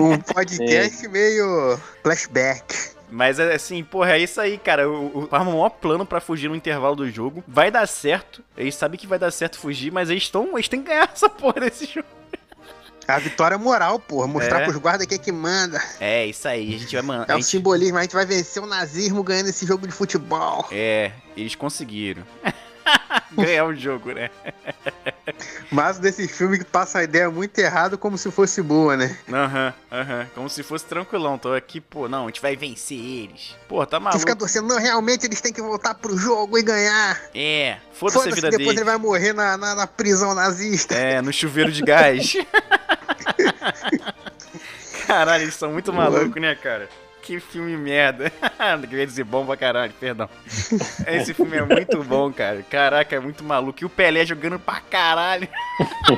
[0.00, 2.90] um podcast meio flashback.
[3.10, 4.88] Mas assim, porra, é isso aí, cara.
[4.88, 7.42] O, o arma o maior plano pra fugir no intervalo do jogo.
[7.46, 8.42] Vai dar certo.
[8.56, 10.50] Eles sabem que vai dar certo fugir, mas eles estão.
[10.54, 12.06] Eles têm que ganhar essa porra desse jogo.
[13.08, 14.28] A vitória moral, porra.
[14.28, 14.64] Mostrar É.
[14.64, 15.82] pros guardas quem é que manda.
[15.98, 16.76] É, isso aí.
[16.76, 17.32] A gente vai mandar.
[17.32, 17.98] É o simbolismo.
[17.98, 20.64] A gente vai vencer o nazismo ganhando esse jogo de futebol.
[20.70, 22.22] É, eles conseguiram.
[23.32, 24.28] Ganhar o jogo, né?
[25.70, 29.16] Mas desses filmes que passa a ideia muito errado, como se fosse boa, né?
[29.32, 30.26] Aham, aham.
[30.34, 31.38] Como se fosse tranquilão.
[31.38, 33.56] Tô aqui, pô, não, a gente vai vencer eles.
[33.68, 34.20] Pô, tá Você maluco.
[34.20, 37.20] fica torcendo, não, realmente eles têm que voltar pro jogo e ganhar.
[37.34, 38.78] É, foda-se a Foda-se, vida depois dele.
[38.80, 40.94] ele vai morrer na, na, na prisão nazista.
[40.94, 42.34] É, no chuveiro de gás.
[45.06, 46.88] Caralho, eles são muito malucos, né, cara?
[47.22, 48.30] Que filme merda.
[48.88, 50.28] Queria dizer bom pra caralho, perdão.
[51.06, 52.62] Esse filme é muito bom, cara.
[52.62, 53.82] Caraca, é muito maluco.
[53.82, 55.48] E o Pelé jogando pra caralho.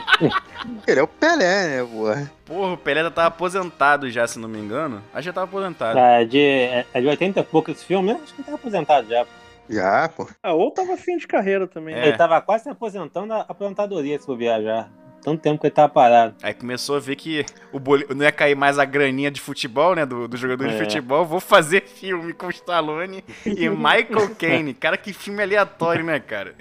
[0.87, 2.33] Ele é o Pelé, né, porra?
[2.45, 5.03] Porra, o Pelé já tava aposentado já, se não me engano.
[5.13, 5.99] Acho que já tava aposentado.
[5.99, 8.21] É de, é de 80 e pouco esse filme, né?
[8.23, 9.27] Acho que ele tá aposentado já.
[9.69, 10.29] Já, pô.
[10.43, 11.95] Ah, ou tava fim de carreira também.
[11.95, 12.09] É.
[12.09, 14.91] Ele tava quase se aposentando a aposentadoria se for viajar.
[15.23, 16.35] Tanto tempo que ele tava parado.
[16.43, 18.05] Aí começou a ver que o boli...
[18.13, 20.05] não ia cair mais a graninha de futebol, né?
[20.05, 20.79] Do, do jogador de É.
[20.79, 21.25] futebol.
[21.25, 24.75] Vou fazer filme com Stallone e Michael Caine.
[24.75, 26.55] Cara, que filme aleatório, né, cara?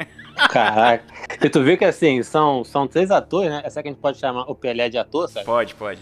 [0.52, 1.04] Caraca.
[1.44, 3.62] e tu vê que assim, são, são três atores, né?
[3.66, 5.46] Essa que a gente pode chamar o Pelé de ator, sabe?
[5.46, 6.00] Pode, pode.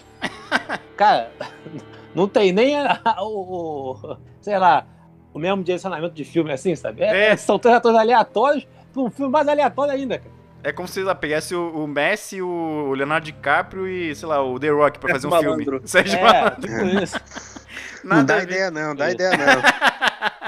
[0.98, 1.32] Cara,
[2.14, 4.86] não tem nem a- o, o- sei lá,
[5.34, 7.02] o mesmo direcionamento de filme assim, sabe?
[7.04, 7.38] É, É.
[7.38, 10.39] São três atores aleatórios pra um filme mais aleatório ainda, cara.
[10.64, 14.60] É como se lá, pegasse o, o Messi, o Leonardo DiCaprio e, sei lá, o
[14.60, 15.66] The Rock pra fazer um Sérgio filme.
[15.66, 15.88] Malandro.
[15.88, 16.62] Sérgio É, Malandro.
[16.62, 17.16] tipo isso.
[18.04, 19.62] não Nada dá ideia não, dá ideia não.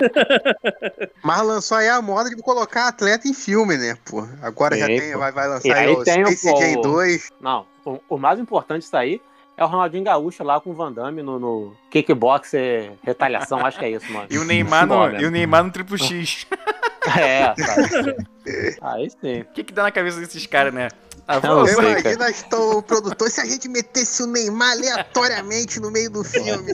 [1.24, 4.28] Mas lançou aí a moda de colocar atleta em filme, né, pô?
[4.41, 5.20] Agora já tem, pô.
[5.20, 7.30] vai, vai lançar E aí, aí o tem o- Space Jam 2.
[7.39, 9.22] Não, o, o mais importante disso aí
[9.62, 13.86] é o Ronaldinho Gaúcho lá com o Van Damme no, no Kickboxer Retaliação, acho que
[13.86, 14.28] é isso, mano.
[14.30, 15.22] E o Neymar no, Foda.
[15.22, 16.45] e o Neymar no triplo X.
[17.20, 18.16] É, sabe?
[18.80, 19.41] Aí sim.
[19.41, 20.88] O que que dá na cabeça desses caras, né?
[21.28, 21.89] Ah, Eu sei, cara.
[21.99, 26.74] Imagina estou, o produtor se a gente metesse o Neymar aleatoriamente no meio do filme.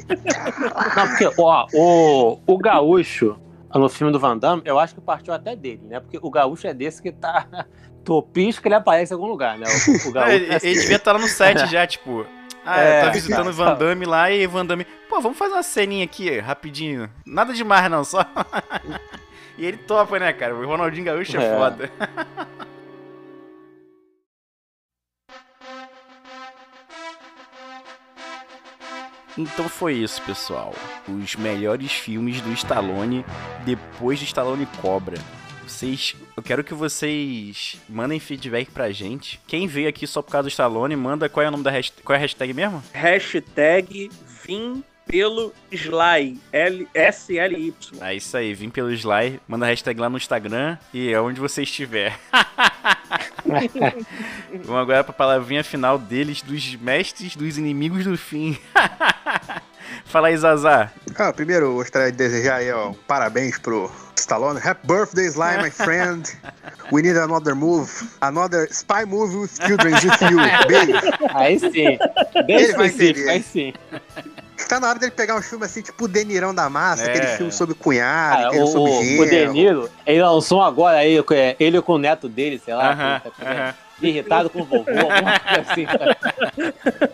[0.97, 3.39] Não, porque, ó, o, o Gaúcho,
[3.73, 6.01] no filme do Van Damme, eu acho que partiu até dele, né?
[6.01, 7.47] Porque o Gaúcho é desse que tá.
[8.03, 9.65] Topisco que ele aparece em algum lugar, né?
[9.65, 10.31] O, o É, Gaúcho.
[10.33, 12.25] ele, ele devia estar lá no set já, tipo.
[12.69, 14.85] Ah, É, tá visitando o Van Damme lá e Van Damme.
[15.07, 17.09] Pô, vamos fazer uma ceninha aqui, rapidinho.
[17.25, 18.25] Nada demais, não, só.
[19.57, 20.53] e ele topa, né, cara?
[20.53, 21.57] O Ronaldinho Gaúcho é, É.
[21.57, 21.91] foda.
[29.37, 30.73] Então foi isso, pessoal.
[31.07, 33.23] Os melhores filmes do Stallone
[33.65, 35.17] depois de Stallone Cobra.
[35.67, 39.37] Vocês, eu quero que vocês mandem feedback pra gente.
[39.45, 42.01] Quem veio aqui só por causa do Stallone, manda qual é o nome da hashtag,
[42.03, 42.81] qual é a hashtag mesmo?
[42.93, 44.09] Hashtag
[44.45, 46.39] vim pelo Sly.
[46.53, 47.73] L S-L-Y.
[47.99, 51.41] É isso aí, vim pelo Sly, manda a hashtag lá no Instagram e é onde
[51.41, 52.17] você estiver.
[54.63, 58.57] Vamos agora pra palavrinha final deles, dos mestres dos inimigos do fim.
[60.07, 60.89] Fala aí, Zazá.
[61.17, 64.59] Ah, primeiro, eu gostaria de desejar aí, ó, um parabéns pro Stallone.
[64.63, 66.29] Happy birthday, Sly, my friend.
[66.91, 67.91] We need another move.
[68.21, 70.37] Another spy movie with children with you.
[70.67, 70.93] Beijo.
[71.33, 71.97] Aí sim.
[72.45, 73.29] Bem Ele vai específico, entender.
[73.31, 73.73] aí sim.
[74.69, 77.09] Tá na hora dele pegar um filme assim, tipo o Denirão da Massa, É.
[77.09, 79.21] aquele filme sobre cunhado, Ah, aquele o, sobre o, gênero.
[79.23, 82.95] o Deniro, ele lançou um agora aí, é, ele com o neto dele, sei lá,
[82.95, 83.73] tá- aham.
[84.01, 85.85] Irritado com o vovô, alguma coisa assim.
[85.85, 86.17] cara.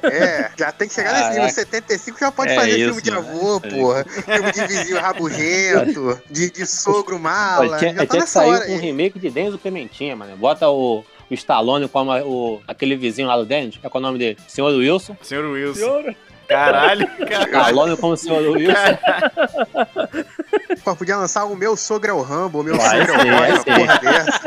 [0.04, 1.42] É, já tem que chegar nesse nível.
[1.42, 1.54] Caraca.
[1.54, 3.18] 75 já pode É fazer isso, filme de né?
[3.18, 4.06] avô, É porra.
[4.06, 7.78] Filme de vizinho rabugento, de, de sogro mala.
[7.78, 10.36] Tinha, já tá tinha que nessa sair hora com um remake de Denzo Pimentinha, mano.
[10.38, 14.02] Bota o, o Stallone como a- o, aquele vizinho lá do Denzo, qual é o
[14.02, 14.38] nome dele?
[14.48, 15.16] Senhor Wilson.
[15.22, 15.80] Senhor Wilson.
[15.80, 16.16] Senhor,
[16.54, 17.44] Caralho, cara.
[17.44, 18.98] Stallone como o Senhor Wilson.
[20.84, 23.38] Pô, podia lançar o Meu Sogro é o Rambo, o Meu Vai Sogro é o
[23.38, 24.42] Roy, uma porra dessa.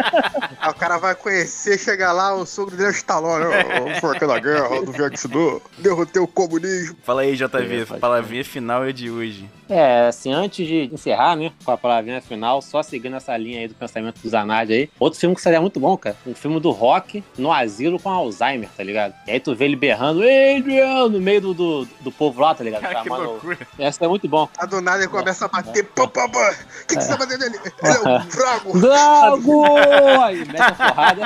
[0.60, 3.44] Aí o cara vai conhecer, chega lá, o sogro dele é o Stallone.
[3.46, 6.96] "Ô, Foi aquela guerra do Vietnã, derrotei o comunismo.
[7.02, 9.48] Fala aí, É, JV, pode palavrinha final é de hoje.
[9.68, 13.68] É, assim, antes de encerrar, né, com a palavrinha final, só seguindo essa linha aí
[13.68, 16.70] do pensamento do Zanardi aí, outro filme que seria muito bom, cara, um filme do
[16.70, 19.14] rock no asilo com Alzheimer, tá ligado?
[19.26, 22.62] E aí tu vê ele berrando, Adrian, no meio do, do, do povo lá, tá
[22.62, 22.82] ligado?
[22.82, 23.58] Cara, que loucura.
[23.78, 24.48] Essa é muito bom.
[24.58, 26.54] Aí do nada ele começa a bater, pá, pá, pá.
[26.82, 27.56] O que, que você tá fazendo ali?
[27.56, 28.80] Ele é um frago.
[28.80, 29.76] Drago!
[30.22, 31.22] Aí mete a porrada.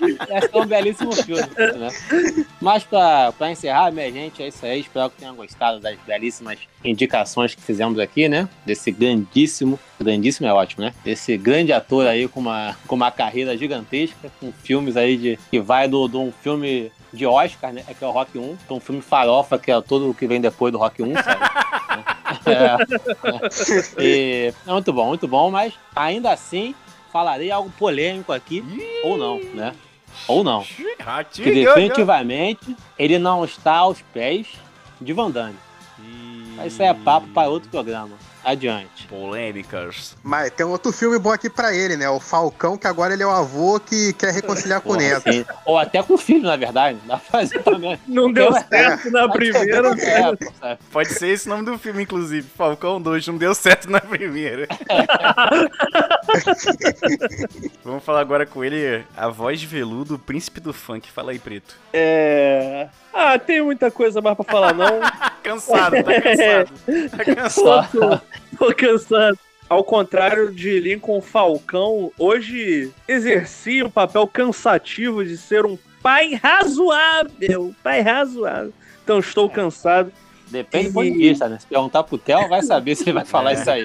[0.00, 1.42] Esse é um belíssimo filme,
[1.78, 1.88] né?
[2.60, 4.80] Mas pra, pra encerrar, minha gente, é isso aí.
[4.80, 8.48] Espero que tenham gostado das belíssimas indicações que fizemos aqui, né?
[8.64, 10.94] Desse grandíssimo, grandíssimo é ótimo, né?
[11.04, 15.60] Desse grande ator aí com uma, com uma carreira gigantesca, com filmes aí de que
[15.60, 17.84] vai do, de um filme de Oscar, né?
[17.98, 20.26] Que é o Rock 1, que é um filme farofa, que é todo o que
[20.26, 21.40] vem depois do Rock 1, sabe?
[22.46, 24.02] É.
[24.02, 26.74] E é muito bom, muito bom, mas ainda assim
[27.12, 28.64] falarei algo polêmico aqui,
[29.04, 29.74] ou não, né?
[30.26, 30.62] Ou não.
[30.64, 31.54] Que Ratinho.
[31.54, 34.46] definitivamente ele não está aos pés
[35.00, 35.56] de Van Damme.
[36.62, 38.10] Mas isso é papo para outro programa.
[38.44, 39.06] Adiante.
[39.06, 40.16] Polêmicas.
[40.20, 42.10] Mas tem um outro filme bom aqui pra ele, né?
[42.10, 45.28] O Falcão, que agora ele é o avô que quer reconciliar com o neto.
[45.28, 46.98] assim, Ou até com o filho, na verdade.
[47.06, 47.96] Dá pra fazer também.
[48.06, 49.90] Não deu Então, certo na primeira.
[50.62, 50.76] É?
[50.90, 52.48] Pode ser esse o nome do filme, inclusive.
[52.56, 54.66] Falcão 2 não deu certo na primeira.
[57.84, 61.10] Vamos falar agora com ele, a voz de veludo, o príncipe do funk.
[61.12, 61.76] Fala aí, preto.
[61.92, 62.88] É.
[63.14, 65.00] Ah, tem muita coisa mais pra falar, não.
[65.52, 66.72] Cansado, tá cansado.
[67.10, 68.22] Tá cansado.
[68.58, 69.38] tô, tô cansado.
[69.68, 77.74] Ao contrário de Lincoln Falcão, hoje exerci o papel cansativo de ser um pai razoável.
[77.82, 78.72] Pai razoável.
[79.02, 80.12] Então estou cansado.
[80.48, 81.58] Depende do ponto de vista, né?
[81.58, 83.84] Se perguntar pro Theo, vai saber se ele vai falar isso aí.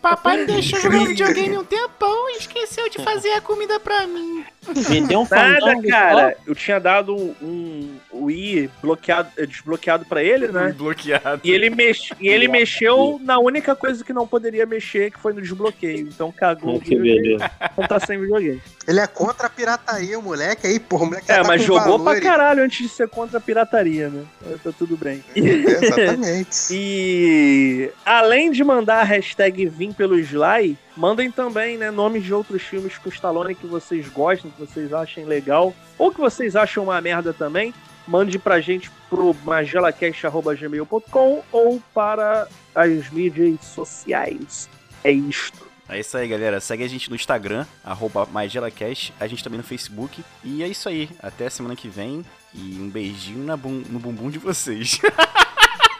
[0.00, 4.44] Papai me deixou jogar videogame um tempão e esqueceu de fazer a comida pra mim.
[4.88, 6.36] Me deu um Nada, fandango cara.
[6.46, 10.72] Eu tinha dado um Wii bloqueado, desbloqueado pra ele, né?
[10.76, 11.40] Bloqueado.
[11.44, 12.10] E ele, mex...
[12.20, 16.08] e ele mexeu na única coisa que não poderia mexer, que foi no desbloqueio.
[16.08, 16.76] Então cagou.
[16.76, 17.50] o Que beleza.
[17.72, 18.62] Então tá sem videogame.
[18.86, 21.60] Ele é contra a pirataria, o moleque aí, porra, o moleque já É, tá mas
[21.62, 22.22] com jogou pra valores.
[22.22, 24.24] caralho antes de ser contra a pirataria, né?
[24.62, 25.22] Tá tudo bem.
[25.34, 26.74] Exatamente.
[26.76, 32.62] E além de mandar a hashtag Vim pelo Sly, mandem também né, nomes de outros
[32.62, 37.00] filmes com Stallone que vocês gostam, que vocês achem legal, ou que vocês acham uma
[37.00, 37.72] merda também.
[38.06, 44.68] Mande pra gente pro magelacast.gmail.com ou para as mídias sociais.
[45.02, 45.64] É isto.
[45.88, 46.60] É isso aí, galera.
[46.60, 50.24] Segue a gente no Instagram, arroba MaisGelaCast, a gente também no Facebook.
[50.42, 51.10] E é isso aí.
[51.22, 52.24] Até semana que vem.
[52.54, 54.98] E um beijinho na bum- no bumbum de vocês.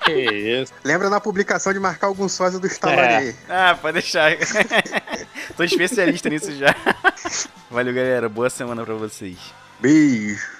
[0.04, 0.12] Que
[0.62, 0.72] isso.
[0.84, 3.34] Lembra na publicação de marcar algum sócio do Stallone É.
[3.48, 4.32] ah, pode deixar.
[5.56, 6.74] Tô especialista nisso já.
[7.70, 8.28] Valeu, galera.
[8.28, 9.38] Boa semana pra vocês.
[9.80, 10.53] Beijo.